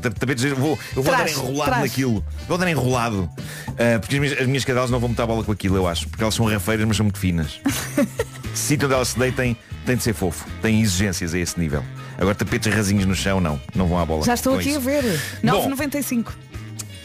[0.01, 1.81] Ta- tapetes destes, eu vou, eu vou Traz, andar enrolado traz.
[1.83, 2.25] naquilo.
[2.47, 3.29] Vou andar enrolado.
[3.77, 6.07] Eh, porque as minhas, as minhas cadelas não vão botar bola com aquilo, eu acho.
[6.09, 7.59] Porque elas são rafeiras, mas são muito finas.
[8.53, 10.45] Sítio onde elas se deitem tem de ser fofo.
[10.61, 11.83] Tem exigências a esse nível.
[12.17, 13.59] Agora tapetes rasinhos no chão, não.
[13.75, 14.23] Não vão à bola.
[14.23, 14.77] Já estou com aqui isso.
[14.77, 15.03] a ver.
[15.43, 15.69] Bom.
[15.69, 16.27] 9,95.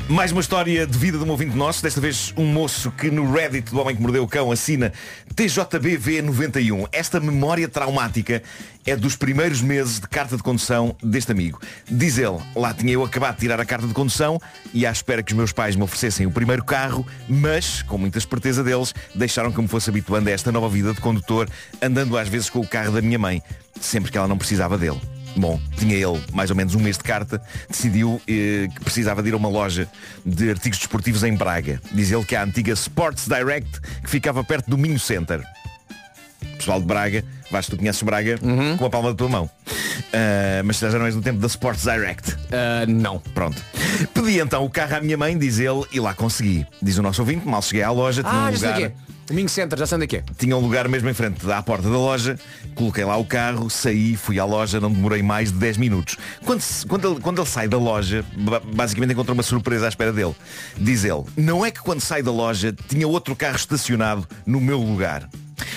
[0.08, 3.30] Mais uma história de vida de um ouvinte nosso, desta vez um moço que no
[3.30, 4.90] Reddit do Homem que Mordeu o Cão assina
[5.34, 6.88] TJBV91.
[6.90, 8.42] Esta memória traumática
[8.86, 11.60] é dos primeiros meses de carta de condução deste amigo.
[11.90, 14.40] Diz ele, lá tinha eu acabado de tirar a carta de condução
[14.72, 18.16] e à espera que os meus pais me oferecessem o primeiro carro, mas, com muita
[18.16, 21.46] esperteza deles, deixaram que me fosse habituando a esta nova vida de condutor,
[21.82, 23.42] andando às vezes com o carro da minha mãe,
[23.78, 25.17] sempre que ela não precisava dele.
[25.38, 29.28] Bom, tinha ele mais ou menos um mês de carta, decidiu eh, que precisava de
[29.28, 29.88] ir a uma loja
[30.26, 31.80] de artigos desportivos em Braga.
[31.92, 35.40] Diz ele que é a antiga Sports Direct, que ficava perto do Minho Center.
[36.56, 38.36] Pessoal de Braga, vais, tu conheces Braga
[38.78, 39.50] com a palma da tua mão.
[40.12, 42.36] Ah, mas já não és no tempo da Sports Direct.
[42.88, 43.20] não.
[43.34, 43.62] Pronto.
[44.12, 46.66] Pedi então o carro à minha mãe, diz ele, e lá consegui.
[46.82, 48.92] Diz o nosso ouvinte, mal cheguei à loja, tinha Ah, um lugar.
[49.30, 50.24] O Minho Center, já sei onde é que é.
[50.38, 52.38] Tinha um lugar mesmo em frente à porta da loja,
[52.74, 56.16] coloquei lá o carro, saí, fui à loja, não demorei mais de 10 minutos.
[56.46, 60.12] Quando, quando, ele, quando ele sai da loja, ba- basicamente encontrou uma surpresa à espera
[60.14, 60.34] dele.
[60.78, 64.78] Diz ele, não é que quando sai da loja tinha outro carro estacionado no meu
[64.80, 65.28] lugar.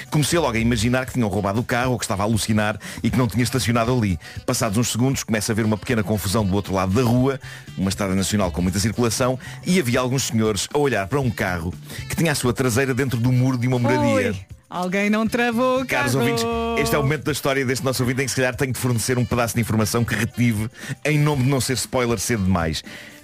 [0.10, 3.10] Comecei logo a imaginar que tinham roubado o carro ou que estava a alucinar e
[3.10, 4.20] que não tinha estacionado ali.
[4.46, 7.40] Passados uns segundos começa a haver uma pequena confusão do outro lado da rua,
[7.78, 11.74] uma estrada nacional com muita circulação, e havia alguns senhores a olhar para um carro
[12.10, 14.32] que tinha a sua traseira dentro do muro de uma moradia.
[14.32, 14.36] Oi,
[14.70, 16.24] alguém não travou o Caros carro.
[16.24, 16.46] ouvintes,
[16.80, 18.80] este é o momento da história deste nosso ouvinte em que se calhar tenho de
[18.80, 20.70] fornecer um pedaço de informação que retive
[21.06, 22.84] em nome de não ser spoiler cedo demais.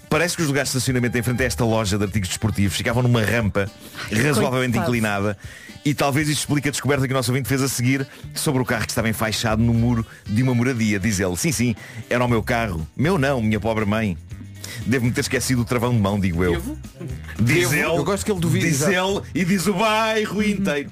[0.09, 3.03] Parece que os lugares de estacionamento em frente a esta loja de artigos desportivos ficavam
[3.03, 3.69] numa rampa
[4.11, 4.89] razoavelmente coitado.
[4.95, 5.37] inclinada
[5.83, 8.65] e talvez isto explique a descoberta que o nosso ouvinte fez a seguir sobre o
[8.65, 10.99] carro que estava enfaixado no muro de uma moradia.
[10.99, 11.75] Diz ele, sim, sim,
[12.09, 12.87] era o meu carro.
[12.95, 14.17] Meu não, minha pobre mãe.
[14.85, 16.61] Devo-me ter esquecido o travão de mão, digo eu.
[17.39, 17.73] Diz Devo?
[17.73, 19.23] ele, Eu gosto que ele duvide, diz exato.
[19.33, 20.89] ele e diz o bairro inteiro.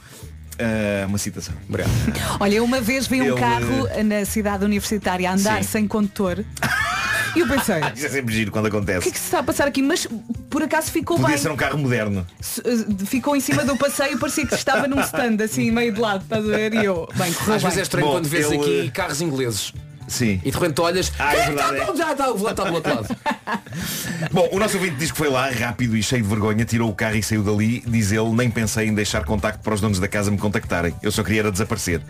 [0.59, 1.53] Ah, uma citação.
[1.67, 1.91] Obrigado.
[2.39, 5.69] Olha, uma vez vi um Ele- carro na cidade universitária a andar Sim.
[5.71, 6.43] sem condutor.
[7.35, 9.01] E eu pensei, o Isso é sempre giro quando acontece.
[9.01, 9.81] que é que se está a passar aqui?
[9.81, 10.07] Mas
[10.49, 11.37] por acaso ficou Podia bem.
[11.37, 12.25] ser um carro moderno.
[12.63, 15.99] Eh, Ficou em cima do passeio e parecia que estava num stand, assim, meio de
[15.99, 16.73] lado, estás a ver?
[16.73, 17.79] E eu, bem, correu Às vezes bem.
[17.79, 19.73] é estranho Bom, quando vês ele- aqui carros ingleses.
[20.07, 20.39] Sim.
[20.43, 21.11] E de repente olhas.
[21.17, 23.17] Ah, é "Eh, verdade, tá, é." Já está, o volante está do outro lado.
[24.31, 26.95] Bom, o nosso ouvinte diz que foi lá, rápido e cheio de vergonha, tirou o
[26.95, 27.83] carro e saiu dali.
[27.85, 30.93] Diz ele, nem pensei em deixar contacto para os donos da casa me contactarem.
[31.01, 32.01] Eu só queria era desaparecer.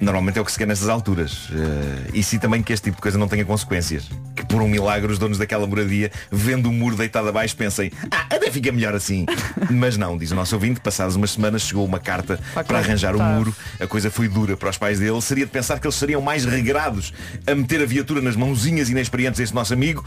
[0.00, 1.48] Normalmente é o que se quer nestas alturas.
[1.52, 4.08] Eh, e sim também que este tipo de coisa não tenha consequências.
[4.34, 8.26] Que por um milagre os donos daquela moradia, vendo o muro deitado abaixo, pensem, ah,
[8.30, 9.26] até fica melhor assim.
[9.70, 13.18] Mas não, diz o nosso ouvinte, passadas umas semanas chegou uma carta para arranjar o
[13.18, 13.24] tá.
[13.24, 13.54] muro.
[13.80, 15.20] A coisa foi dura para os pais dele.
[15.22, 17.12] Seria de pensar que eles seriam mais regrados
[17.46, 20.04] a meter a viatura nas mãozinhas inexperientes deste nosso amigo.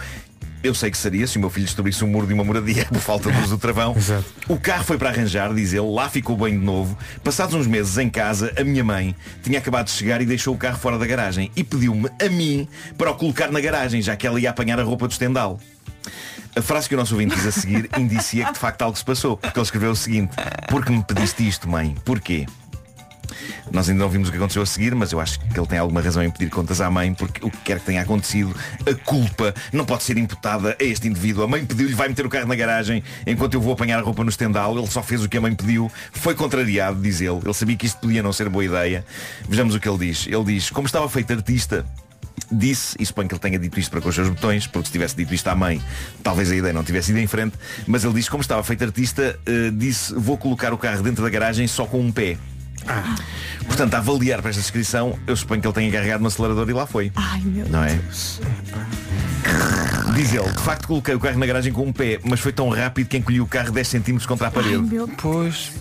[0.64, 3.00] Eu sei que seria se o meu filho descobrisse o muro de uma moradia por
[3.00, 3.96] falta de uso do travão.
[4.50, 6.98] O carro foi para arranjar, diz ele, lá ficou bem de novo.
[7.24, 10.58] Passados uns meses em casa, a minha mãe tinha acabado de chegar e deixou o
[10.58, 12.68] carro fora da garagem e pediu-me a mim
[12.98, 15.60] para o colocar na garagem, já que ela ia apanhar a roupa do estendal.
[16.56, 19.06] A frase que o nosso ouvinte diz a seguir indicia que de facto algo se
[19.06, 20.36] passou, porque ele escreveu o seguinte,
[20.70, 21.96] porque me pediste isto, mãe?
[22.04, 22.48] Porquê?
[23.72, 25.80] Nós ainda não vimos o que aconteceu a seguir, mas eu acho que ele tem
[25.80, 28.94] alguma razão em pedir contas à mãe, porque o que quer que tenha acontecido, a
[28.94, 31.44] culpa não pode ser imputada a este indivíduo.
[31.44, 34.24] A mãe pediu-lhe, vai meter o carro na garagem, enquanto eu vou apanhar a roupa
[34.24, 34.78] no estendal.
[34.78, 37.40] Ele só fez o que a mãe pediu, foi contrariado, diz ele.
[37.44, 39.06] Ele sabia que isto podia não ser boa ideia.
[39.48, 40.28] Vejamos o que ele diz.
[40.28, 41.86] Ele diz, como estava feito artista,
[42.52, 44.92] disse, e suponho que ele tenha dito isto para com os seus botões, porque se
[44.92, 45.82] tivesse dito isto à mãe,
[46.24, 49.40] talvez a ideia não tivesse ido em frente, mas ele disse, como estava feito artista,
[49.46, 52.38] eh, disse, vou colocar o carro dentro da garagem só com um pé.
[53.66, 56.74] Portanto, a avaliar para esta descrição, eu suponho que ele tenha carregado no acelerador e
[56.74, 57.12] lá foi.
[57.16, 57.96] Ai meu Não é?
[57.96, 58.40] Deus.
[60.16, 62.70] Diz ele, de facto coloquei o carro na garagem com um pé, mas foi tão
[62.70, 64.76] rápido que encolhi o carro 10 cm contra a parede.
[64.76, 65.72] Ai meu Pois.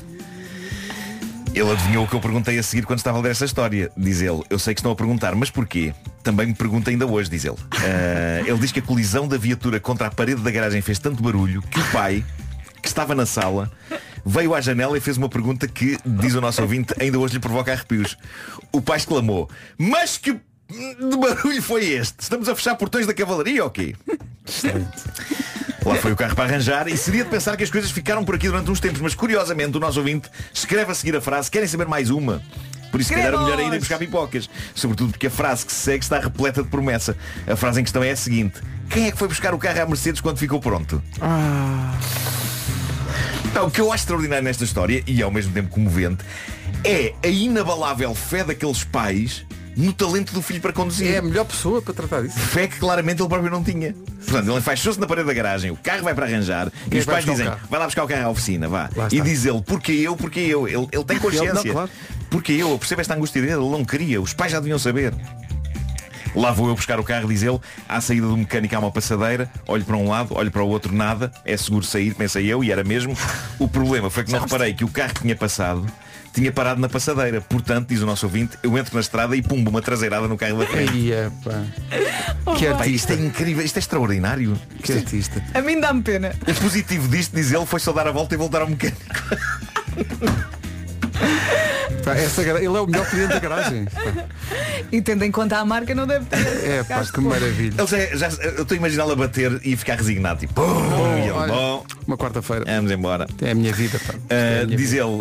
[1.55, 3.91] Ele adivinhou o que eu perguntei a seguir quando estava a ler essa história.
[3.97, 5.95] Diz ele, eu sei que estão a perguntar, mas porquê?
[6.23, 7.57] Também me pergunta ainda hoje, diz ele.
[7.73, 11.23] Ah, ele diz que a colisão da viatura contra a parede da garagem fez tanto
[11.23, 12.23] barulho que o pai,
[12.83, 13.73] que estava na sala,
[14.27, 17.41] veio à janela e fez uma pergunta que, diz o nosso ouvinte, ainda hoje lhe
[17.41, 18.19] provoca arrepios.
[18.73, 19.49] O pai exclamou,
[19.79, 22.17] mas que de barulho foi este?
[22.19, 23.95] Estamos a fechar portões da cavalaria ou quê?
[25.85, 28.35] Lá foi o carro para arranjar e seria de pensar que as coisas ficaram por
[28.35, 31.69] aqui durante uns tempos, mas curiosamente o nosso ouvinte escreve a seguir a frase, querem
[31.69, 32.43] saber mais uma?
[32.91, 34.49] Por isso, calhar, é melhor ainda ir buscar pipocas.
[34.75, 37.17] Sobretudo porque a frase que se segue está repleta de promessa.
[37.47, 38.61] A frase em questão é a seguinte.
[38.89, 41.03] Quem é que foi buscar o carro à Mercedes quando ficou pronto?
[43.57, 46.23] Pá, o que eu acho extraordinário nesta história, e ao mesmo tempo comovente,
[46.85, 51.11] é a inabalável fé daqueles pais no talento do filho para conduzir.
[51.15, 52.39] É a melhor pessoa para tratar disso.
[52.39, 53.95] Fé que claramente ele próprio não tinha.
[53.95, 57.07] Portanto, ele enfaixou-se na parede da garagem, o carro vai para arranjar Quem e os
[57.07, 58.91] pais dizem, vai lá buscar o carro à oficina, vá.
[59.11, 60.69] E diz ele, porque eu, porque eu.
[60.69, 61.49] Ele, ele tem consciência.
[61.49, 61.91] Ele- não, claro.
[62.29, 65.15] Porque eu, eu percebo esta angústia dele, ele não queria, os pais já deviam saber.
[66.37, 67.59] Lá vou eu buscar o carro, diz ele,
[67.89, 70.95] à saída do mecânico há uma passadeira, olho para um lado, olho para o outro,
[70.95, 73.17] nada, é seguro sair, pensei eu, e era mesmo.
[73.59, 75.87] O problema foi que não reparei que o carro que tinha passado
[76.35, 77.41] tinha parado na passadeira.
[77.41, 80.59] Portanto, diz o nosso ouvinte, eu entro na estrada e pumbo, uma traseirada no carro
[80.59, 81.11] da frente.
[81.11, 81.65] É, pá.
[82.55, 83.13] Que Pá, isto artista.
[83.15, 84.61] é incrível, isto é extraordinário.
[84.83, 85.43] Que artista.
[85.55, 86.35] A mim dá-me pena.
[86.47, 89.01] O positivo disto, diz ele, foi só dar a volta e voltar ao mecânico.
[92.07, 93.87] Essa Ele é o melhor cliente da garagem.
[94.93, 96.37] E tendo em conta a marca não deve ter.
[96.71, 97.75] É pá, que maravilha.
[97.77, 97.87] Ele
[98.17, 101.53] já, já- eu estou a imaginá-lo a bater e ficar resignado, tipo, e ele, olha.
[101.53, 102.65] bom, Uma quarta-feira.
[102.65, 103.27] vamos embora.
[103.43, 104.15] É a minha vida, pá.
[104.15, 105.03] Uh, É minha diz vida.
[105.05, 105.21] ele,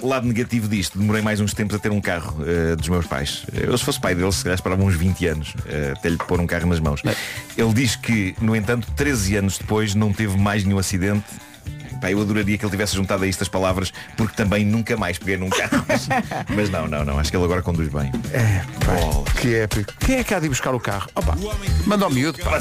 [0.00, 3.06] uh, lado negativo disto, demorei mais uns tempos a ter um carro uh, dos meus
[3.06, 3.44] pais.
[3.52, 6.40] Eu se fosse pai deles, se calhar esperava uns 20 anos uh, até lhe pôr
[6.40, 7.02] um carro nas mãos.
[7.58, 11.24] Ele diz que, no entanto, 13 anos depois não teve mais nenhum acidente.
[12.02, 15.18] Pá, eu adoraria que ele tivesse juntado a isto as palavras, porque também nunca mais
[15.18, 15.84] peguei num carro.
[15.86, 16.08] Mas,
[16.52, 17.16] mas não, não, não.
[17.16, 18.10] Acho que ele agora conduz bem.
[18.32, 19.92] É, pá, que épico.
[20.00, 21.08] Quem é que há de ir buscar o carro?
[21.14, 21.38] Opa,
[21.86, 22.58] manda ao miúdo, pá.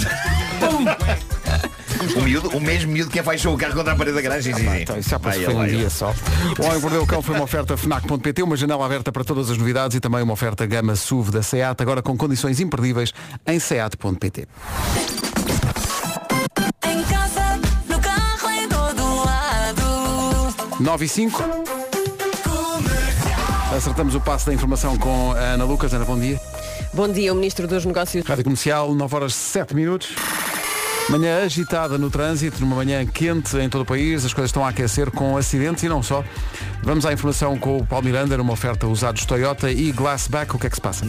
[2.16, 4.54] O miúdo, o mesmo miúdo que abaixou o carro contra a parede da garagem.
[4.54, 4.82] Sim, sim.
[4.82, 6.14] Então, isso já passou um dia só.
[6.60, 9.58] O Homem Mordeu o Cão foi uma oferta FNAC.pt, uma janela aberta para todas as
[9.58, 13.12] novidades e também uma oferta gama SUV da SEAT, agora com condições imperdíveis
[13.48, 14.48] em SEAT.pt.
[20.82, 21.44] 9 e 5.
[23.76, 25.94] Acertamos o passo da informação com a Ana Lucas.
[25.94, 26.42] Ana, bom dia.
[26.92, 28.26] Bom dia, o Ministro dos Negócios.
[28.26, 30.16] Rádio Comercial, 9 horas 7 minutos.
[31.10, 34.70] Manhã agitada no trânsito, numa manhã quente em todo o país, as coisas estão a
[34.70, 36.24] aquecer com acidentes e não só.
[36.84, 40.56] Vamos à informação com o Paulo Miranda, numa oferta usados Toyota e Glassback.
[40.56, 41.06] O que é que se passa?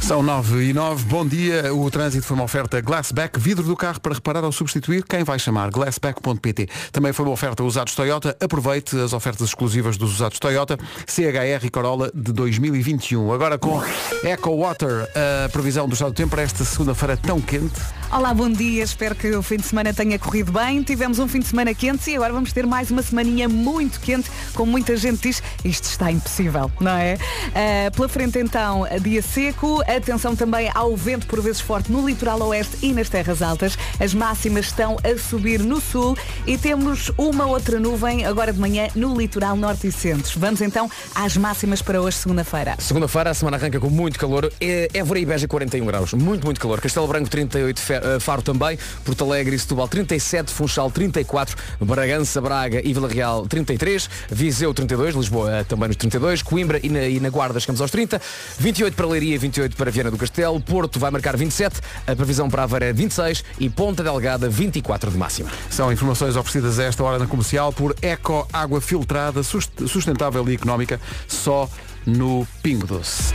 [0.00, 1.04] São 9 e 9.
[1.04, 1.74] Bom dia.
[1.74, 5.04] O trânsito foi uma oferta Glassback, vidro do carro para reparar ou substituir.
[5.04, 5.70] Quem vai chamar?
[5.70, 6.68] Glassback.pt.
[6.92, 8.36] Também foi uma oferta usados Toyota.
[8.40, 10.78] Aproveite as ofertas exclusivas dos usados Toyota.
[11.06, 13.32] CHR e Corolla de 2021.
[13.32, 13.82] Agora com
[14.24, 15.08] Eco Water,
[15.44, 17.80] a previsão do estado do tempo para esta segunda-feira tão quente.
[18.10, 18.82] Olá, bom dia.
[18.82, 20.82] Espero que o fim de semana tenha corrido bem.
[20.82, 24.30] Tivemos um fim de semana quente e agora vamos ter mais uma semaninha muito quente,
[24.54, 27.16] como muita gente diz, isto está impossível, não é?
[27.54, 29.80] Ah, pela frente então, dia seco.
[29.82, 33.76] Atenção também ao vento por vezes forte no litoral oeste e nas terras altas.
[33.98, 36.16] As máximas estão a subir no sul
[36.46, 40.38] e temos uma outra nuvem agora de manhã no litoral norte e centro.
[40.38, 42.74] Vamos então às máximas para hoje, segunda-feira.
[42.78, 44.52] Segunda-feira a semana arranca com muito calor.
[44.60, 46.12] É- Évora e Beja 41 graus.
[46.12, 46.80] Muito, muito calor.
[46.80, 48.78] Castelo Branco 38, Fe- eh, Faro também.
[49.04, 55.14] Porto Alegre e Setúbal 37, Funchal 34, Bragança, Braga e Vila Real 33, Viseu 32,
[55.14, 58.20] Lisboa eh, também nos 32, Coimbra e na, e na Guarda chegamos aos 30,
[58.58, 62.62] 28 para Leiria, 28 para Viana do Castelo, Porto vai marcar 27, a previsão para
[62.64, 65.50] Aveira é 26 e Ponta Delgada 24 de máxima.
[65.70, 70.54] São informações oferecidas a esta hora na comercial por Eco Água Filtrada, sus- sustentável e
[70.54, 71.68] económica, só
[72.06, 73.32] no Pingo Doce.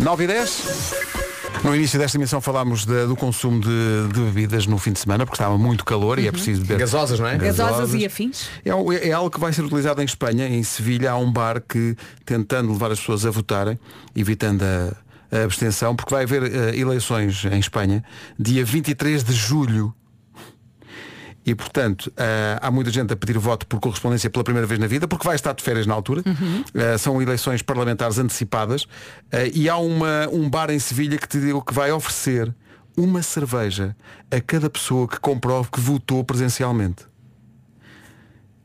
[0.00, 1.33] 9 e 10.
[1.64, 3.68] No início desta emissão falámos de- do consumo de,
[4.12, 6.78] de bebidas no fim de semana, porque estava muito calor e é preciso beber.
[6.80, 7.38] Gasosas, não é?
[7.38, 8.48] Gasosas e afins.
[8.64, 11.96] É, é algo que vai ser utilizado em Espanha, em Sevilha, há um bar que,
[12.24, 13.78] tentando levar as pessoas a votarem,
[14.14, 14.94] evitando a,
[15.38, 18.04] a abstenção, porque vai haver eh, eleições em Espanha,
[18.38, 19.94] dia 23 de julho.
[21.46, 24.86] E, portanto, eh, há muita gente a pedir voto por correspondência pela primeira vez na
[24.86, 26.22] vida, porque vai estar de férias na altura.
[26.74, 28.86] Eh, são eleições parlamentares antecipadas.
[29.30, 32.54] Eh, e há uma, um bar em Sevilha que te digo que vai oferecer
[32.96, 33.94] uma cerveja
[34.30, 37.04] a cada pessoa que comprove que votou presencialmente.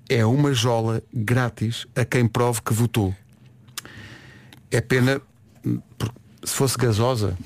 [0.07, 3.13] É uma jola grátis a quem prove que votou.
[4.71, 5.21] É pena,
[5.65, 7.37] hum, porque se fosse gasosa,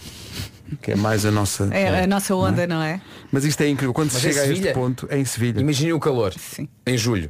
[0.82, 1.70] que é mais a nossa.
[1.72, 3.00] É a nossa onda, Não não é?
[3.32, 3.94] Mas isto é incrível.
[3.94, 4.74] Quando Mas se chega a este Sevilha?
[4.74, 5.60] ponto, é em Sevilha.
[5.60, 6.68] Imaginem o calor Sim.
[6.88, 7.30] em julho.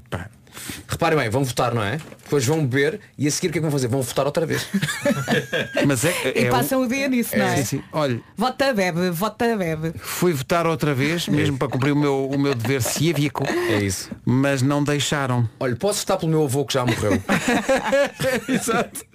[0.88, 1.98] Reparem bem, vão votar, não é?
[2.24, 3.88] Depois vão beber e a seguir o que é que vão fazer?
[3.88, 4.68] Vão votar outra vez.
[5.88, 7.58] Mas é, E é passam o dia nisso, não é?
[7.58, 7.84] Sim, sim.
[7.92, 9.94] Olha, Vota bebe, vota bebe.
[9.98, 13.44] fui votar outra vez, mesmo para cumprir o meu, o meu dever cívico.
[13.48, 14.12] É isso.
[14.24, 15.50] Mas não deixaram.
[15.60, 17.20] Olha, posso votar pelo meu avô que já morreu.
[18.48, 19.06] Exato.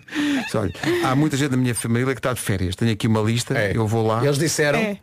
[0.54, 0.72] Olha,
[1.04, 2.74] há muita gente da minha família que está de férias.
[2.76, 4.22] Tenho aqui uma lista, eu vou lá.
[4.22, 4.98] E eles disseram É.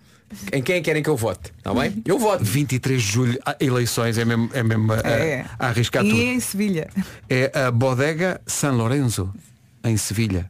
[0.52, 1.52] em quem querem que eu vote.
[1.58, 2.02] Está bem?
[2.06, 2.44] Eu voto.
[2.44, 5.46] 23 de julho, eleições, é mesmo, é mesmo a, É.
[5.60, 6.22] a arriscar e tudo.
[6.22, 6.90] em Sevilha.
[7.30, 9.34] É a Bodega San Lorenzo,
[9.84, 10.50] em Sevilha.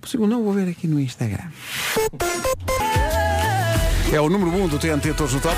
[0.00, 1.44] Possível não vou ver aqui no Instagram.
[4.12, 5.56] É o número 1 um do TNT Todos no Top.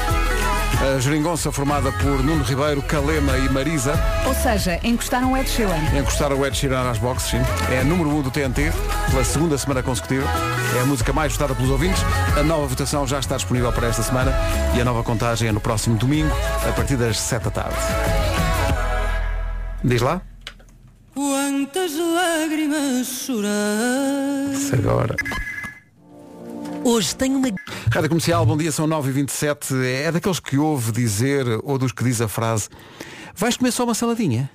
[0.83, 3.95] A geringonça formada por Nuno Ribeiro, Calema e Marisa.
[4.27, 5.79] Ou seja, encostaram o Ed Sheeran.
[5.97, 7.73] Encostaram o Ed Sheeran às boxes, sim.
[7.73, 8.73] É a número 1 um do TNT,
[9.09, 10.27] pela segunda semana consecutiva.
[10.77, 12.03] É a música mais votada pelos ouvintes.
[12.37, 14.33] A nova votação já está disponível para esta semana
[14.77, 16.35] e a nova contagem é no próximo domingo,
[16.69, 17.77] a partir das 7 da tarde.
[19.85, 20.21] Diz lá.
[21.15, 24.55] Quantas lágrimas chorar.
[24.57, 25.15] Se agora.
[26.85, 27.49] Hoje tenho uma.
[27.93, 29.83] Rádio Comercial, bom dia, são 9h27.
[29.85, 32.69] É daqueles que ouve dizer, ou dos que diz a frase,
[33.35, 34.51] vais comer só uma saladinha?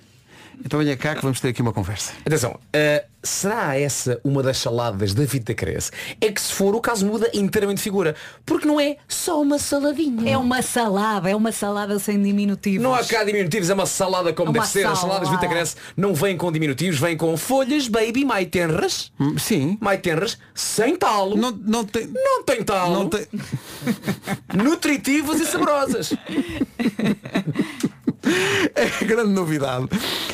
[0.66, 2.14] Então venha cá que vamos ter aqui uma conversa.
[2.26, 5.92] Atenção, eh, será essa uma das saladas da Vita Cresce?
[6.20, 8.16] É que se for o caso muda inteiramente de figura.
[8.46, 10.32] Porque não é só uma saladinha.
[10.32, 12.82] É uma salada, é uma salada sem diminutivos.
[12.82, 14.86] Não há cá diminutivos, é uma salada como É uma deve ser.
[14.86, 15.42] As saladas salada.
[15.42, 19.12] Vita Cresce não vêm com diminutivos, vêm com folhas baby mais tenras.
[19.38, 19.78] Sim.
[19.80, 21.38] Mais tenras, sem talo.
[21.38, 22.08] Não, não tem.
[22.08, 22.94] Não tem talo.
[22.94, 23.28] Não tem...
[24.54, 26.14] Nutritivas e saborosas.
[28.76, 29.88] É a grande novidade.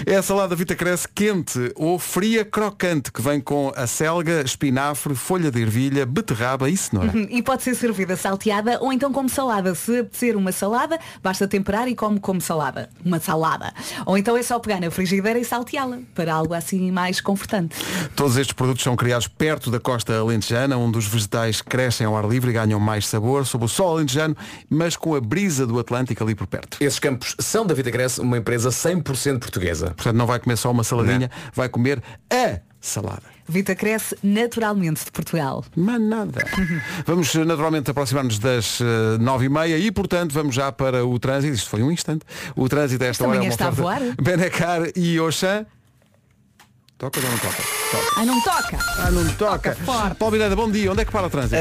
[0.06, 5.16] É a salada Vita Cresce quente ou fria crocante, que vem com a selga, espinafre,
[5.16, 7.12] folha de ervilha, beterraba e cenoura.
[7.16, 9.74] Uhum, E pode ser servida salteada ou então como salada.
[9.76, 12.89] Se apetecer uma salada, basta temperar e come como salada.
[13.06, 13.74] Uma salada.
[14.06, 17.76] Ou então é só pegar na frigideira e salteá-la, para algo assim mais confortante.
[18.16, 22.28] Todos estes produtos são criados perto da costa alentejana, onde os vegetais crescem ao ar
[22.28, 24.36] livre e ganham mais sabor, sob o sol alentejano,
[24.70, 26.78] mas com a brisa do Atlântico ali por perto.
[26.82, 29.88] Esses campos são da Vita Cresce, uma empresa 100% portuguesa.
[29.88, 33.34] Portanto, não vai comer só uma saladinha, vai comer a salada.
[33.48, 35.66] Vita cresce naturalmente de Portugal.
[35.76, 36.46] Mas nada.
[37.06, 41.20] Vamos eh, naturalmente aproximar-nos das eh, nove e meia e, portanto, vamos já para o
[41.20, 41.54] trânsito.
[41.54, 42.26] Isto foi um instante.
[42.56, 44.02] O trânsito a esta Esta hora é uma está a voar.
[44.22, 45.66] Benecar e Oxã.
[47.04, 47.64] Toca ou não toca?
[47.91, 48.14] Toca.
[48.16, 48.80] Ah, não toca!
[48.97, 49.78] Ah, não toca.
[50.18, 50.89] Paulo Miranda, bom dia.
[50.89, 51.56] Onde é que para o trânsito?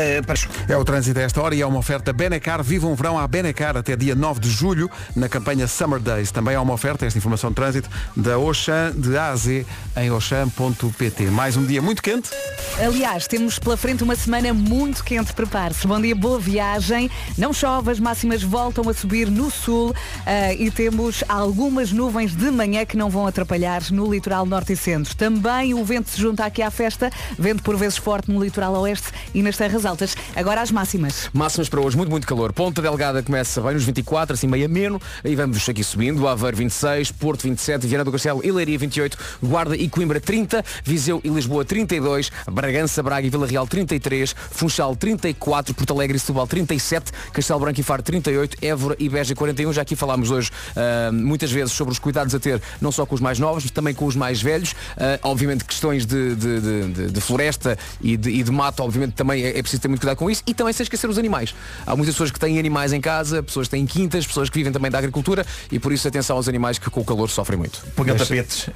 [0.69, 2.63] É o trânsito a esta hora e é uma oferta Benecar.
[2.63, 6.31] Viva um verão à Benecar até dia 9 de julho na campanha Summer Days.
[6.31, 9.67] Também há uma oferta, esta informação de trânsito, da Oxã de A a Z
[9.97, 11.25] em oxã.pt.
[11.25, 12.31] Mais um dia muito quente.
[12.79, 15.89] Aliás, temos pela frente uma semana muito quente, prepare-se.
[15.89, 17.11] Bom dia, boa viagem.
[17.37, 19.93] Não chove, as máximas voltam a subir no sul
[20.25, 24.77] ah, e temos algumas nuvens de manhã que não vão atrapalhar no litoral norte e
[24.77, 25.15] centro.
[25.17, 25.32] Também
[25.75, 29.43] o vento se junta aqui à festa, vento por vezes forte no litoral oeste e
[29.43, 30.15] nas terras altas.
[30.35, 31.31] Agora as máximas.
[31.33, 32.53] Máximas para hoje, muito, muito calor.
[32.53, 35.01] Ponta Delgada começa bem nos 24, assim meio ameno.
[35.25, 36.27] E vamos aqui subindo.
[36.27, 41.21] Aveiro 26, Porto 27, Viana do Castelo e Leiria 28, Guarda e Coimbra 30, Viseu
[41.25, 46.47] e Lisboa 32, Bragança, Braga e Vila Real 33, Funchal 34, Porto Alegre e Setúbal
[46.47, 49.73] 37, Castelo Branco e Faro 38, Évora e Beja 41.
[49.73, 53.15] Já aqui falámos hoje ah, muitas vezes sobre os cuidados a ter, não só com
[53.15, 54.75] os mais novos, mas também com os mais velhos.
[54.97, 59.13] Ah, obviamente questões de, de- de- de- de floresta e de, e de mato, obviamente
[59.15, 61.55] também é, é preciso ter muito cuidado com isso e também sem esquecer os animais.
[61.87, 64.73] Há muitas pessoas que têm animais em casa, pessoas que têm quintas, pessoas que vivem
[64.73, 67.81] também da agricultura e por isso atenção aos animais que com o calor sofrem muito.
[67.97, 68.69] Ponham tapetes.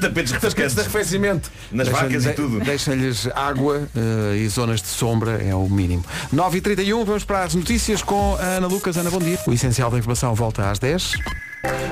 [0.00, 0.78] tapetes de refrescantes.
[0.78, 1.50] arrefecimento.
[1.72, 2.60] Nas Deixa- vacas e de- tudo.
[2.60, 6.04] Deixem-lhes água eh, e zonas de sombra, é o mínimo.
[6.34, 8.96] 9h31, vamos para as notícias com a Ana Lucas.
[8.96, 9.38] Ana, bom dia.
[9.46, 11.12] O essencial da informação volta às 10.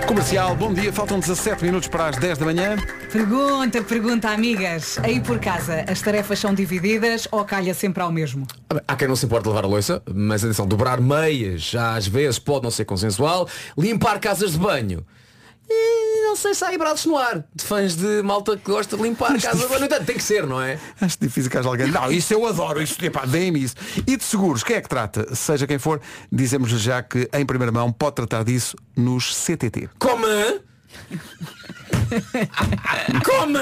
[0.07, 0.93] Comercial, bom dia.
[0.93, 2.77] Faltam 17 minutos para as 10 da manhã.
[3.13, 4.99] Pergunta, pergunta, amigas.
[5.03, 8.47] Aí por casa, as tarefas são divididas ou calha sempre ao mesmo?
[8.87, 12.39] Há quem não se importe levar a louça, mas atenção, dobrar meias já às vezes
[12.39, 13.49] pode não ser consensual.
[13.77, 15.05] Limpar casas de banho.
[15.71, 19.03] Não sei se há aí braços no ar de fãs de malta que gosta de
[19.03, 19.67] limpar a casa.
[19.67, 20.79] No entanto, tem que ser, não é?
[21.01, 21.91] Acho difícil que haja alguém.
[21.91, 23.75] Não, isso eu adoro, isso epá, deem-me isso.
[24.07, 25.35] E de seguros, quem é que trata?
[25.35, 26.01] Seja quem for,
[26.31, 29.91] dizemos já que em primeira mão pode tratar disso nos CTT.
[29.99, 30.27] Como?
[33.25, 33.59] Como?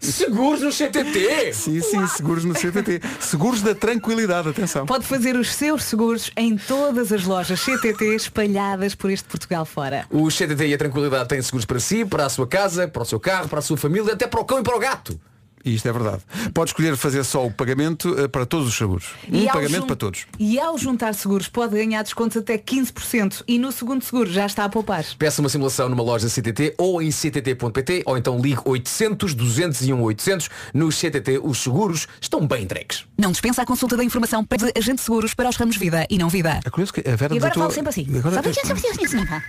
[0.00, 1.52] Seguros no CTT?
[1.52, 3.00] Sim, sim, seguros no CTT.
[3.20, 4.86] Seguros da tranquilidade, atenção.
[4.86, 10.06] Pode fazer os seus seguros em todas as lojas CTT espalhadas por este Portugal fora.
[10.10, 13.06] O CTT e a tranquilidade têm seguros para si, para a sua casa, para o
[13.06, 15.18] seu carro, para a sua família, até para o cão e para o gato.
[15.64, 16.22] E isto é verdade.
[16.52, 19.10] Pode escolher fazer só o pagamento eh, para todos os seguros.
[19.30, 20.26] Um E ao pagamento jun- para todos.
[20.38, 24.64] E ao juntar seguros pode ganhar descontos até 15% e no segundo seguro já está
[24.64, 25.04] a poupar.
[25.18, 30.48] Peça uma simulação numa loja CTT ou em ctt.pt ou então ligue 800 201 800.
[30.74, 33.04] No CTT os seguros estão bem entregues.
[33.18, 36.06] Não dispensa a consulta da informação para de agente de seguros para os ramos vida
[36.10, 36.60] e não vida.
[36.64, 38.06] É curioso que a Vera E agora desatou- falo sempre assim.
[38.18, 39.42] Agora Sabe tens- que é assim, assim, pá.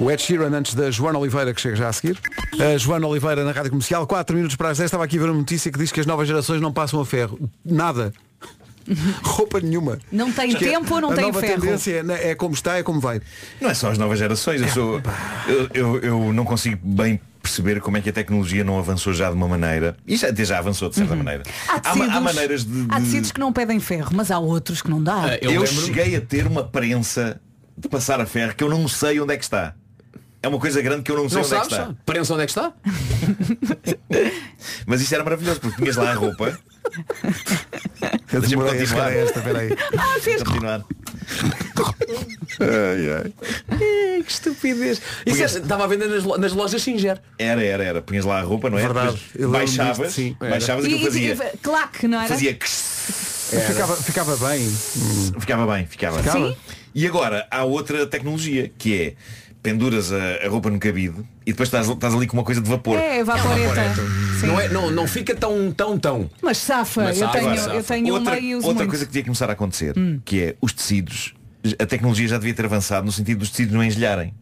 [0.00, 2.18] O Ed Sheeran antes da Joana Oliveira, que chega já a seguir.
[2.58, 4.88] A Joana Oliveira na Rádio Comercial, 4 minutos para as 10.
[4.88, 7.06] Estava aqui a ver uma notícia que diz que as novas gerações não passam a
[7.06, 7.48] ferro.
[7.64, 8.12] Nada.
[9.22, 9.98] Roupa nenhuma.
[10.12, 11.60] Não tem Acho que tempo ou não a tem nova ferro?
[11.62, 13.20] tendência é, é como está, é como vai.
[13.60, 15.00] Não é só as novas gerações, eu, sou,
[15.48, 19.28] eu, eu, eu não consigo bem perceber como é que a tecnologia não avançou já
[19.30, 19.96] de uma maneira.
[20.06, 21.44] E já, até já avançou de certa maneira.
[21.68, 22.86] Há, Há, tecidos, ma- há maneiras de.
[22.90, 25.24] há de- tecidos que não pedem ferro, mas há outros que não dá.
[25.32, 27.40] Ah, eu cheguei a ter uma prensa
[27.76, 29.74] de passar a ferro que eu não sei onde é que está.
[30.42, 31.72] É uma coisa grande que eu não sei Não onde sabes?
[31.72, 31.94] é que está.
[32.04, 32.72] Prensa onde é que está?
[34.86, 36.58] Mas isso era maravilhoso porque tinhas lá a roupa.
[38.32, 39.06] Eu Deixa-me continuar.
[39.06, 39.70] a esta, peraí.
[39.96, 40.84] Ah, fez Continuar.
[42.60, 43.32] Ai, ai.
[44.22, 45.00] que estupidez.
[45.24, 47.20] Isso é- estava a vender nas, lo- nas lojas Singer.
[47.38, 48.02] Era, era, era.
[48.02, 48.82] Punhas lá a roupa, não é?
[48.82, 49.18] Verdade.
[49.50, 50.36] Baixavas, disto, sim.
[50.38, 51.34] baixavas E, e fazia.
[51.34, 52.28] e- claque, não era?
[52.28, 54.68] Fazia Ficava, ficava bem.
[55.38, 56.18] Ficava bem, ficava.
[56.18, 56.56] Ficava.
[56.94, 59.14] E agora há outra tecnologia que é
[59.62, 61.16] penduras a, a roupa no cabide
[61.46, 62.98] e depois estás, estás ali com uma coisa de vapor.
[62.98, 63.94] É, vaporeta.
[64.40, 64.46] Sim.
[64.46, 66.30] Não, é, não, não fica tão, tão, tão.
[66.42, 67.74] Mas safa, Mas eu safa, tenho, safa.
[67.74, 68.90] eu tenho outra uma e uso outra muito.
[68.90, 70.20] coisa que devia começar a acontecer, Hum.
[70.24, 71.34] que é os tecidos,
[71.78, 74.34] a tecnologia já devia ter avançado no sentido dos tecidos não engelharem.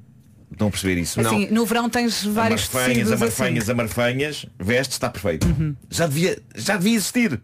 [0.50, 1.18] Estão a perceber isso?
[1.20, 3.72] Assim, no verão tens vários Amarfanhas, tecidos amarfanhas, assim.
[3.72, 5.46] amarfanhas, veste, está perfeito.
[5.46, 5.74] Uhum.
[5.88, 7.40] Já, devia, já devia existir.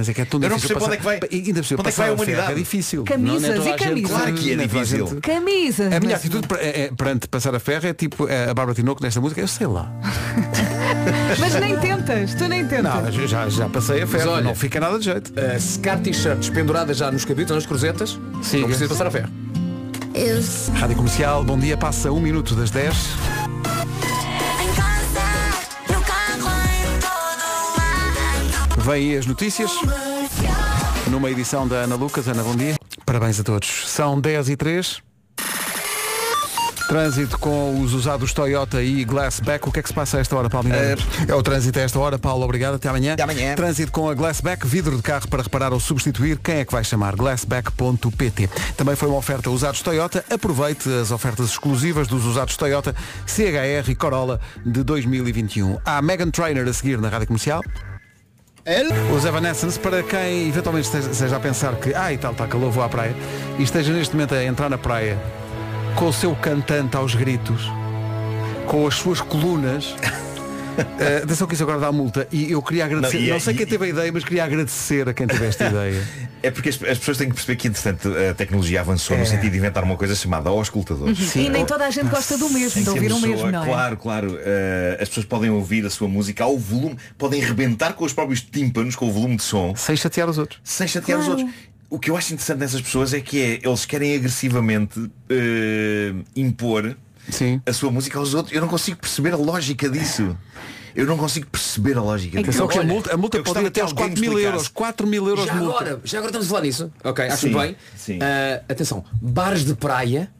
[0.00, 1.20] Mas é que é tão Eu não difícil percebo onde é que vai.
[1.30, 2.52] ainda cima, Onde é que vai passar a humanidade?
[2.52, 3.04] É difícil.
[3.04, 4.10] Camisas toda e gente- camisas.
[4.10, 5.06] Claro que é nem toda a difícil.
[5.08, 5.86] gente- Camisas.
[5.86, 8.54] A minha mas- atitude per- é- é perante passar a ferro é tipo é, a
[8.54, 9.92] Bárbara Tinoco nesta música, eu sei lá.
[11.38, 13.14] Mas nem tentas, tu nem tentas.
[13.14, 15.32] Não, já, já passei a Mas ferro, olha, não fica nada de jeito.
[15.32, 19.28] Uh, secar t-shirts penduradas já nos ou nas cruzetas, Sim, não precisa passar a ferro.
[20.74, 22.94] Rádio Comercial, bom dia, passa um minuto das 10.
[28.90, 29.70] Vem aí as notícias.
[31.08, 32.26] Numa edição da Ana Lucas.
[32.26, 32.74] Ana, bom dia.
[33.06, 33.88] Parabéns a todos.
[33.88, 35.00] São 10 e 3.
[36.88, 39.68] Trânsito com os usados Toyota e Glassback.
[39.68, 41.00] O que é que se passa a esta hora, Paulo Miranda?
[41.28, 42.18] É o trânsito a esta hora.
[42.18, 42.74] Paulo, obrigado.
[42.74, 43.12] Até amanhã.
[43.12, 43.54] Até amanhã.
[43.54, 44.66] Trânsito com a Glassback.
[44.66, 46.38] Vidro de carro para reparar ou substituir.
[46.38, 47.14] Quem é que vai chamar?
[47.14, 50.24] Glassback.pt Também foi uma oferta usados Toyota.
[50.28, 52.92] Aproveite as ofertas exclusivas dos usados Toyota
[53.24, 55.78] CHR e Corolla de 2021.
[55.84, 57.62] Há Megan Trainer a seguir na Rádio Comercial.
[59.14, 62.88] Os Evanescence, para quem eventualmente esteja, a pensar que ai tal, está calor, vou à
[62.88, 63.14] praia
[63.58, 65.18] e esteja neste momento a entrar na praia
[65.96, 67.62] com o seu cantante aos gritos,
[68.66, 69.92] com as suas colunas.
[69.92, 73.40] Uh, atenção que isso agora dá multa e eu queria agradecer, Não, não, e é-
[73.40, 76.02] sei quem e- teve a ideia, mas queria agradecer a quem teve esta ideia.
[76.42, 79.20] É porque as, as pessoas têm que perceber que, entretanto, a tecnologia avançou É.
[79.20, 81.08] no sentido de inventar uma coisa chamada auscultador.
[81.08, 81.14] Uhum.
[81.36, 83.66] E nem toda a gente gosta do mesmo, de ouvir o mesmo, não é?
[83.66, 84.38] Claro, claro.
[84.40, 88.40] eh, as pessoas podem ouvir a sua música ao volume, podem rebentar com os próprios
[88.40, 89.74] tímpanos, com o volume de som.
[89.76, 90.60] Sem chatear os outros.
[90.64, 91.34] Sem chatear Claro.
[91.34, 91.60] os outros.
[91.90, 96.96] O que eu acho interessante nessas pessoas é que é, eles querem agressivamente eh, impor
[97.28, 97.60] Sim.
[97.66, 98.54] a sua música aos outros.
[98.54, 100.36] Eu não consigo perceber a lógica disso.
[100.94, 102.50] Eu não consigo perceber a lógica disso.
[102.50, 104.68] Atenção que a multa, a multa pode ir até aos alguém 4 me mil euros.
[104.68, 105.76] 4 mil euros Já de multa.
[105.84, 106.92] agora, já agora estamos a falar nisso.
[107.04, 107.76] Ok, acho Sim, bem.
[107.96, 108.18] sim.
[108.22, 110.30] Ah, atenção, bares de praia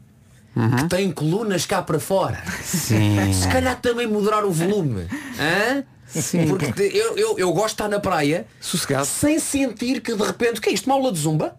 [0.79, 2.43] que têm colunas cá para fora.
[2.63, 3.15] Sim.
[3.33, 5.07] Se calhar também moderar o volume.
[5.39, 5.83] Hã?
[6.07, 6.45] Sim.
[6.49, 9.05] Porque eu, eu, eu gosto de estar na praia Sossegado.
[9.05, 10.85] sem sentir que de repente, o que é isto?
[10.87, 11.55] Uma aula de zumba?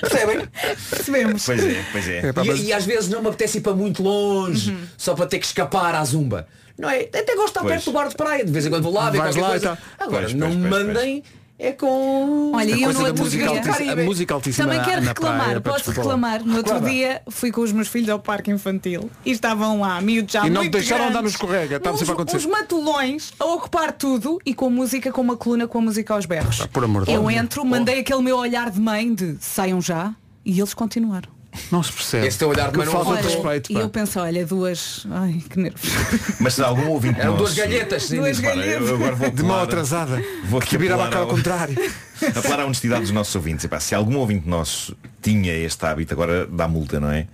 [0.00, 0.48] Percebem?
[0.90, 1.44] Percebemos.
[1.44, 2.18] Pois é, pois é.
[2.18, 4.78] É, E, e às vezes não me apetece ir para muito longe Uhum.
[4.96, 6.46] só para ter que escapar à zumba.
[6.78, 7.00] Não é?
[7.02, 7.72] Até gosto de estar Pois.
[7.74, 9.56] perto do bar de praia, de vez em quando vou lá ver Vais qualquer lá
[9.56, 9.78] e coisa.
[9.98, 10.06] tal.
[10.06, 11.22] Agora, Pois, não pois, me pois, mandem
[11.60, 14.68] é com Olha, A e eu coisa no outro música, dia altíssima, a música altíssima
[14.68, 16.44] também quero reclamar, praia, pá, posso reclamar.
[16.44, 16.88] No outro Claro.
[16.88, 20.50] dia fui com os meus filhos ao parque infantil e estavam lá, miúdos já E
[20.50, 22.36] não deixaram andar no escorrega, estava sempre a acontecer.
[22.36, 26.26] Uns matulões a ocupar tudo e com música, com uma coluna, com a música aos
[26.26, 26.58] berros.
[26.58, 27.32] Pá, por amor de Eu Deus.
[27.34, 30.14] entro, mandei aquele meu olhar de mãe de saiam já
[30.44, 31.37] e eles continuaram.
[31.70, 32.26] Não se percebe.
[32.26, 33.70] Esse teu olhar de não falta de respeito.
[33.70, 33.80] E pá.
[33.80, 35.06] eu penso, olha, duas.
[35.10, 35.82] Ai, que nervos.
[36.40, 38.16] Mas se algum ouvinte Eram duas galhetas, sim.
[38.16, 38.88] Duas galhetas.
[38.90, 40.22] agora vou De mão atrasada.
[40.44, 41.76] Vou que virava a cara ao ao- contrário.
[42.34, 43.64] Apelar à honestidade dos nossos ouvintes.
[43.64, 47.26] Epá, se algum ouvinte nosso tinha este hábito, agora dá multa, não é?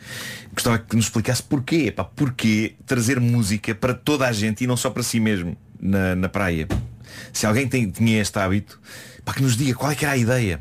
[0.52, 1.86] Gostava que nos explicasse porquê.
[1.88, 6.14] Epá, porquê trazer música para toda a gente e não só para si mesmo na,
[6.14, 6.68] na praia.
[7.32, 8.78] Se alguém tem- tinha este hábito,
[9.24, 10.60] pá, que nos diga qual é que era a ideia.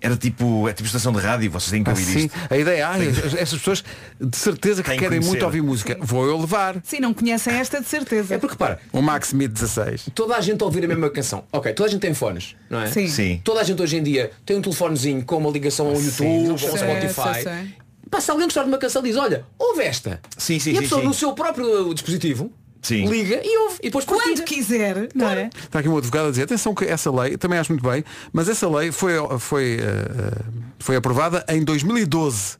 [0.00, 2.18] Era tipo, é tipo estação de rádio, vocês têm que Ah, ouvir sim.
[2.26, 2.38] isto.
[2.50, 2.96] A ideia é, ah,
[3.38, 3.84] essas pessoas
[4.20, 5.44] de certeza que que querem muito conhecer.
[5.44, 5.96] ouvir música.
[6.00, 6.76] Vou eu levar.
[6.84, 8.34] Sim, não conhecem esta de certeza.
[8.34, 10.10] É porque para, O Max Mid 16.
[10.14, 11.44] toda a gente a ouvir a mesma canção.
[11.52, 12.86] Ok, toda a gente tem fones, não é?
[12.86, 13.08] Sim.
[13.08, 13.40] Sim.
[13.42, 16.58] Toda a gente hoje em dia tem um telefonezinho com uma ligação ao YouTube, ao
[16.58, 17.34] Spotify.
[17.34, 17.74] sei, sei.
[18.10, 20.20] Pá, se alguém gostar de uma canção diz, olha, ouve esta.
[20.36, 21.06] Sim, sim, e a sim, pessoa sim.
[21.08, 22.50] no seu próprio dispositivo
[22.82, 23.06] Sim.
[23.06, 23.76] liga e ouve.
[23.80, 24.44] E depois Quando partilha.
[24.44, 25.50] quiser, não é?
[25.64, 28.48] Está aqui um advogado a dizer, atenção que essa lei, também acho muito bem, mas
[28.48, 30.42] essa lei foi, foi, eh, eh,
[30.78, 32.56] foi aprovada em 2012.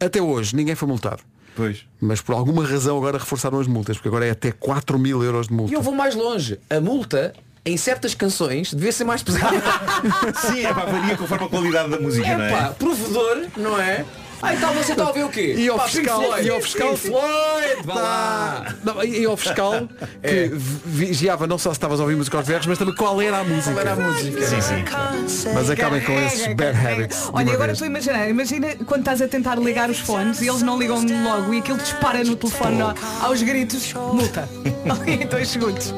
[0.00, 1.22] Até hoje ninguém foi multado.
[1.56, 1.84] Pois.
[2.00, 5.46] Mas por alguma razão agora reforçaram as multas, porque agora é até 4 mil euros
[5.48, 5.72] de multa.
[5.72, 6.58] E eu vou mais longe.
[6.68, 7.32] A multa,
[7.64, 9.56] em certas canções, devia ser mais pesada.
[10.50, 12.72] Sim, é pá, varia conforme a qualidade da música, não É pá, é?
[12.72, 14.04] provedor, não é?
[14.44, 15.54] Ah, então você está a ouvir o quê?
[15.56, 16.46] E ao Pá, fiscal- Floyd.
[16.46, 18.74] e ao fiscal- Floyd, vá lá.
[18.84, 19.88] Não, e ao fiscal
[20.22, 20.48] que É.
[20.52, 23.38] vi- vigiava não só se estavas a ouvir música aos berros, mas também qual era
[23.38, 23.72] a música.
[23.72, 24.46] Qual era a música?
[24.46, 25.50] Sim, sim.
[25.54, 27.28] Mas acabem com esses bad habits.
[27.32, 30.62] Olha, agora estou a imaginar, imagina quando estás a tentar ligar os fones e eles
[30.62, 32.92] não ligam logo e aquilo dispara no telefone ó,
[33.24, 34.48] aos gritos, multa.
[35.06, 35.92] em dois segundos.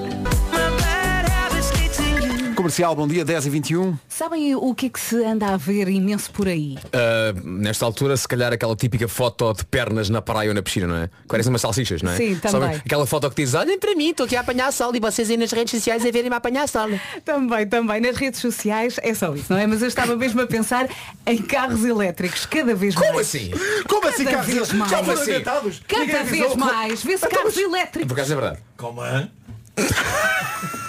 [2.66, 3.96] Comercial, bom dia, 10 e 21.
[4.08, 6.76] Sabem o que é que se anda a ver imenso por aí?
[6.92, 10.88] Ah, nesta altura, se calhar aquela típica foto de pernas na praia ou na piscina,
[10.88, 11.08] não é?
[11.28, 12.16] Parecem umas salsichas, não é?
[12.16, 12.60] Sim, também.
[12.60, 12.76] Sabem?
[12.84, 15.36] Aquela foto que diz, olhem para mim, estou aqui a apanhar sol e vocês aí
[15.36, 16.88] nas redes sociais a verem-me a apanhar sol.
[17.24, 18.00] Também, também.
[18.00, 19.64] Nas redes sociais é só isso, não é?
[19.68, 20.88] Mas eu estava mesmo a pensar
[21.24, 23.06] em carros elétricos, cada vez mais.
[23.06, 23.50] Como assim?
[23.88, 24.78] Como assim, Cada carros vez elétricos?
[24.78, 24.90] mais.
[24.90, 25.30] Já foram assim?
[25.30, 25.82] inventados?
[25.88, 26.46] Ninguém Cada avisou.
[26.48, 27.02] vez mais.
[27.04, 28.08] Vê-se carros elétricos.
[28.08, 28.58] Por acaso é verdade.
[28.76, 29.28] Como é?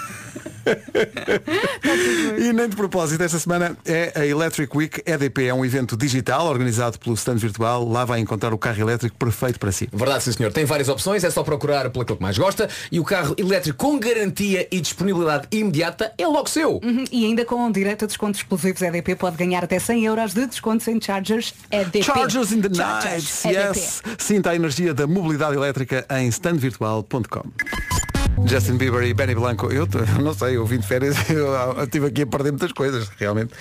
[2.38, 6.46] E nem de propósito, esta semana é a Electric Week EDP, é um evento digital
[6.46, 7.86] organizado pelo stand virtual.
[7.88, 9.88] Lá vai encontrar o carro elétrico perfeito para si.
[9.92, 10.52] Verdade, sim senhor.
[10.52, 13.98] Tem várias opções, é só procurar pelo que mais gosta e o carro elétrico com
[13.98, 16.80] garantia e disponibilidade imediata é logo seu.
[16.82, 20.46] Uhum, E ainda com direito a descontos exclusivos EDP pode ganhar até 100 euros de
[20.46, 22.02] descontos em Chargers EDP.
[22.02, 23.78] Chargers in the night, EDP.
[23.78, 24.02] yes.
[24.18, 28.17] Sinta a energia da mobilidade elétrica em standvirtual.com.
[28.46, 29.86] Justin Bieber e Benny Blanco, eu
[30.22, 33.52] não sei, eu vim de férias, eu, estive aqui a perder muitas coisas, realmente.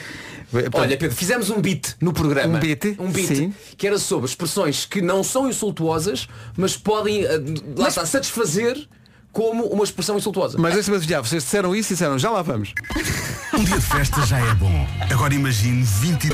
[0.74, 2.58] Olha, Pedro, fizemos um beat no programa.
[2.58, 2.86] Um beat?
[3.00, 3.54] Um beat Sim.
[3.76, 7.40] que era sobre expressões que não são insultuosas, mas podem eh,
[7.76, 8.88] lá está, satisfazer
[9.34, 10.58] como uma expressão insultuosa.
[10.58, 12.74] Mas deixa-me adivinhar, vocês disseram isso e disseram, já lá vamos.
[13.54, 14.88] Um dia de festa já é bom.
[15.12, 16.30] Agora imagine 20.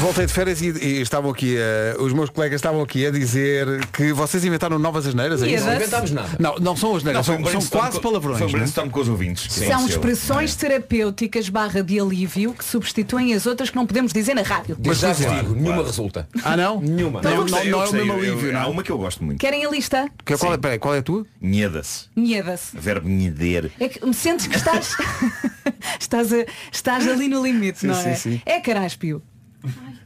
[0.00, 3.84] Voltei de férias e, e estavam aqui, eh, os meus colegas estavam aqui a dizer
[3.92, 5.66] que vocês inventaram novas asneiras, é isso?
[5.66, 6.28] Não inventámos nada.
[6.38, 8.38] Não, não são asneiras, são, são quase com- palavrões.
[8.38, 8.60] Foi um não é?
[8.62, 9.52] brainstorm com os ouvintes.
[9.52, 14.40] São expressões terapêuticas barra de alívio que substituem as outras que não podemos dizer na
[14.42, 14.76] rádio.
[14.84, 15.86] Mas já vos Claro, digo, nenhuma claro.
[15.86, 16.28] resulta.
[16.44, 16.80] Ah não?
[16.80, 17.20] Nenhuma.
[17.20, 18.70] Não, Eu não, não é o mesmo alívio, eu- Há não.
[18.70, 19.38] uma que eu gosto muito.
[19.38, 20.08] Querem a lista?
[20.24, 21.26] Que- qual, é, peraí, qual é a tua?
[21.42, 22.08] Nhedas.
[22.16, 22.70] Niedas.
[22.72, 23.70] Verbo nheder.
[23.78, 24.96] É que me sentes que estás,
[26.00, 28.14] estás, a- estás ali no limite, Sim, não é?
[28.14, 28.42] sim, sim.
[28.46, 29.22] É caráspio.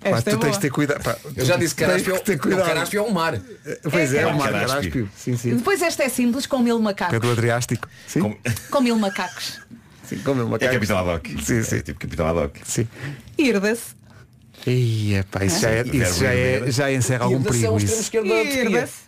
[0.00, 1.02] Pá, Esta é tu tens de ter cuidado.
[1.02, 2.66] pá, Eu já tu disse caraspio, que ter não, cuidado.
[2.66, 3.40] caraspio é um mar.
[3.90, 4.68] Pois é, É é o mar caraspio.
[4.68, 5.10] caraspio.
[5.16, 5.56] Sim, sim.
[5.56, 7.20] Depois esta é simples, com mil Que é macacos.
[7.20, 7.88] do Adriástico.
[8.06, 8.36] Sim, Com-
[8.70, 9.60] Com mil macacos.
[10.04, 10.72] sim como ele É macaco.
[10.74, 11.42] Capitão Haddock.
[11.44, 11.76] Sim, sim.
[11.76, 12.60] É tipo Capitão Haddock.
[12.64, 12.88] Sim.
[13.38, 13.94] Irda-se.
[14.66, 18.10] Ih, epá, isso, já, é, isso já, é, verbo já encerra algum perigo o isso.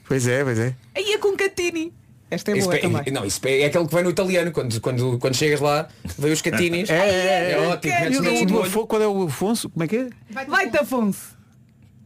[0.07, 0.75] Pois é, pois é.
[0.95, 1.93] Aí é com Catini.
[2.31, 3.13] Esta é boa é- também.
[3.13, 6.43] não, isso é aquele que vem no italiano, quando, quando, quando chegas lá, vem os
[6.43, 6.91] catinis.
[6.91, 7.59] É, é, é.
[7.69, 8.67] ótimo, é, metes o no do- do molho.
[8.67, 9.71] Afonso, qual é o Afonso?
[9.71, 10.09] Como é que é?
[10.49, 11.37] Vai-te Afonso.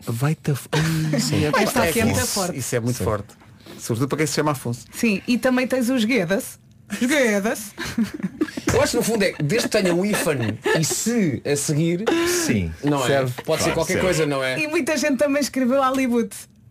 [0.07, 2.59] Vai-te Af- Ai, sim, é, Esta pá, aqui é muito isso- forte.
[2.59, 3.29] Isso é muito forte.
[3.79, 4.85] Sobretudo para quem se chama Afonso.
[4.93, 6.59] Sim, e também tens os Guedas.
[6.93, 7.71] Os Guedas.
[8.75, 12.05] Eu acho que no fundo é, desde que tenha um hífen e se a seguir,
[12.47, 12.73] Sim.
[12.85, 13.07] não é?
[13.07, 13.33] Serve.
[13.45, 14.07] Pode ser Claro, qualquer serve.
[14.07, 14.59] coisa, não é?
[14.61, 16.31] E muita gente também escreveu Hollywood.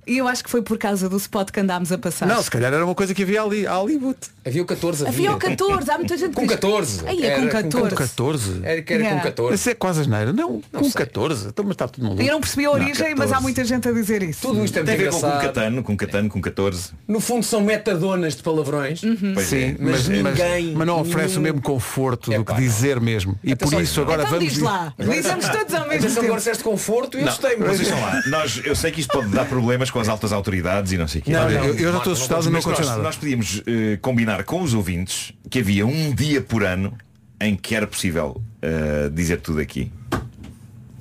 [0.09, 2.25] E eu acho que foi por causa do spot que andámos a passar.
[2.25, 4.17] Não, se calhar era uma coisa que havia ali, a Hollywood.
[4.45, 7.01] Havia o 14, Havia o 14, há muita gente Com que diz- 14.
[7.07, 7.95] Aí é Era com com 14.
[7.95, 8.59] 14.
[8.63, 9.21] Era que era Yeah.
[9.21, 9.55] com 14.
[9.55, 10.33] Isso é quase asneira.
[10.33, 10.93] Não, com sei.
[10.93, 11.47] 14.
[11.49, 12.21] Então, mas está tudo maluco.
[12.23, 14.41] Eu não percebi a origem, mas há muita gente a dizer isso.
[14.41, 15.41] Tudo isto é Tem a muito ver com, com engraçado.
[15.53, 16.89] Catano, com Catano, com 14.
[17.07, 19.01] No fundo são metadonas de palavrões.
[19.33, 19.75] Pois Sim, é.
[19.79, 22.67] mas, Mas mas, ninguém- mas não oferece o mesmo conforto do Epá, que não.
[22.67, 23.37] dizer mesmo.
[23.43, 24.53] E Atenção, por isso agora então vamos.
[24.53, 24.93] diz lá.
[24.97, 26.25] Dizemos todos ao mesmo Atenção, tempo.
[26.25, 27.63] agora disseste conforto e eu Não, gostei-me.
[27.65, 28.21] vocês estão lá.
[28.27, 31.21] Nós, eu sei que isto pode dar problemas com as altas autoridades e não sei
[31.21, 31.31] o quê.
[31.31, 33.03] Não, Olha, não, eu, eu já estou assustado e não aconteceu nós, nada.
[33.03, 36.97] nós podíamos eh, combinar com os ouvintes que havia um dia por ano
[37.41, 39.91] em que era possível eh, dizer tudo aqui.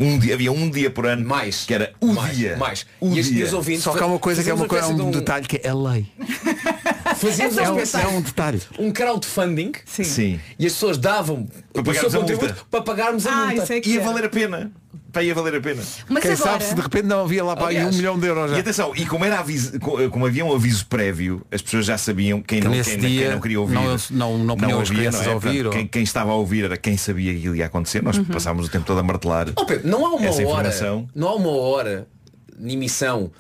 [0.01, 1.65] Um dia, havia um dia por ano Mais.
[1.65, 2.57] que era o mais, dia.
[2.57, 2.87] Mais.
[3.01, 3.47] O e, e dia.
[3.47, 3.83] os ouvintes.
[3.83, 5.69] Só que há uma coisa que é, uma coisa, é um de detalhe que é
[5.71, 6.07] a lei.
[7.17, 8.63] Fazíamos É um- É um detalhe.
[8.79, 10.05] um crowdfunding Sim.
[10.05, 10.41] Sim.
[10.57, 12.57] e as pessoas davam Para o pagarmos seu a multa.
[12.71, 13.75] para pagarmos a Ah, multa.
[13.75, 14.05] é Ia é.
[14.05, 14.71] valer a pena.
[15.11, 15.83] Pá, ia valer a pena.
[16.09, 18.27] Mas Quem agora- sabe se de repente não havia lá para aí um milhão de
[18.27, 18.61] euros E já.
[18.61, 22.43] atenção, e como, era aviso, co- como havia um aviso prévio, as pessoas já sabiam
[22.43, 23.75] quem Que não, quem, dia quem não queria ouvir.
[23.75, 23.97] não-
[24.39, 25.31] não- não ouvia, crianças é?
[25.31, 28.03] a ouvir, Portanto, ou- Quem, quem estava a ouvir era quem sabia que ia acontecer.
[28.03, 29.49] Nós passámos o tempo todo a martelar.
[29.57, 32.07] Oh, Pedro, não há uma hora, não há uma hora
[32.59, 33.31] de emissão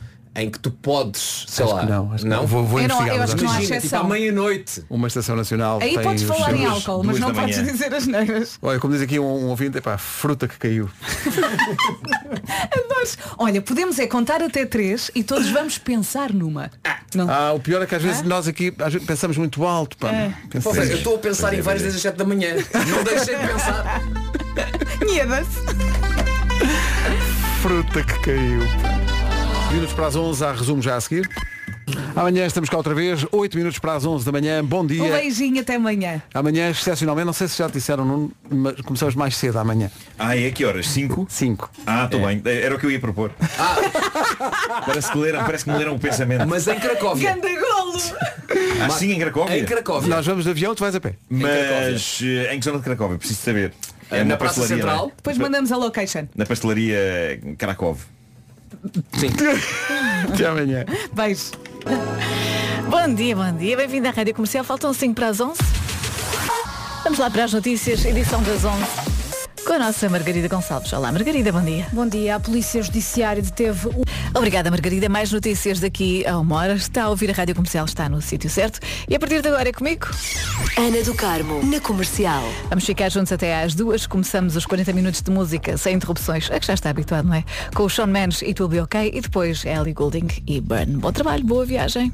[0.40, 2.46] em que tu podes, sei Acho lá, que não, acho que não.
[2.46, 4.06] Vou- vou Eu não- investigar, eu acho que não há Imagina, tipo exceção.
[4.06, 4.84] à meia-noite.
[4.88, 8.58] Uma estação nacional Aí tem podes falar em álcool, mas não podes dizer as neiras.
[8.62, 10.88] Olha, como diz aqui um, um ouvinte, epá, fruta que caiu.
[13.38, 16.70] Olha, podemos é contar até três e todos vamos pensar numa.
[17.14, 17.28] Não.
[17.30, 18.24] Ah, o pior é que às vezes Hã?
[18.24, 20.10] nós aqui às vezes pensamos muito alto, pá.
[20.10, 20.32] É.
[20.62, 22.54] Pô, Pedro, eu estou a pensar em várias desde as 7 da manhã.
[22.54, 24.00] Não deixei de pensar.
[25.04, 25.46] Miedas.
[27.62, 28.97] Fruta que caiu.
[29.70, 31.28] Minutos para as 11, há resumo já a seguir.
[32.16, 34.64] Amanhã estamos cá outra vez, 8 minutos para as 11 da manhã.
[34.64, 35.12] Bom Um dia.
[35.12, 36.22] beijinho até amanhã.
[36.34, 39.90] Amanhã, excepcionalmente, não sei se já te disseram, mas começamos mais cedo amanhã.
[40.18, 40.88] Ah, é que horas?
[40.88, 41.26] 5?
[41.28, 41.70] 5.
[41.86, 42.42] Ah, estou bem.
[42.44, 43.30] Era o que eu ia propor.
[44.86, 46.46] parece, que leram, parece que me leram o pensamento.
[46.46, 47.34] Mas em Cracóvia.
[47.34, 47.98] Ganda golo.
[48.82, 49.58] Ah, sim, em Cracóvia?
[49.58, 50.08] Em Cracóvia.
[50.08, 51.14] Nós vamos de avião, tu vais a pé.
[51.30, 53.18] Mas eh, em que zona de Cracóvia?
[53.18, 53.72] Preciso saber.
[54.10, 55.02] É Na Praça pastelaria, Central.
[55.04, 55.16] não é?
[55.16, 56.26] Depois mandamos a location.
[56.34, 57.96] Na pastelaria Krakow.
[59.14, 59.28] Sim.
[60.32, 60.84] Até amanhã.
[61.12, 61.52] Beijo.
[62.88, 63.76] Bom dia, bom dia.
[63.76, 64.64] Bem-vindo à Rádio Comercial.
[64.64, 65.60] Faltam 5 para as 11.
[67.04, 69.17] Vamos lá para as notícias, edição das 11.
[69.66, 70.92] Com a nossa Margarida Gonçalves.
[70.92, 71.86] Olá, Margarida, bom dia.
[71.92, 72.36] Bom dia.
[72.36, 74.02] A Polícia Judiciária deteve o...
[74.34, 75.08] Obrigada, Margarida.
[75.08, 76.74] Mais notícias daqui a uma hora.
[76.74, 78.80] Está a ouvir a Rádio Comercial, está no sítio certo.
[79.08, 80.06] E a partir de agora é comigo.
[80.76, 82.42] Ana do Carmo, na comercial.
[82.68, 84.06] Vamos ficar juntos até às duas.
[84.06, 86.50] Começamos os 40 minutos de música sem interrupções.
[86.50, 87.44] É que já está habituado, não é?
[87.74, 89.10] Com o Sean Mendes e It Will Be Okay.
[89.14, 90.96] E depois Ellie Goulding e Burn.
[90.98, 92.12] Bom trabalho, boa viagem.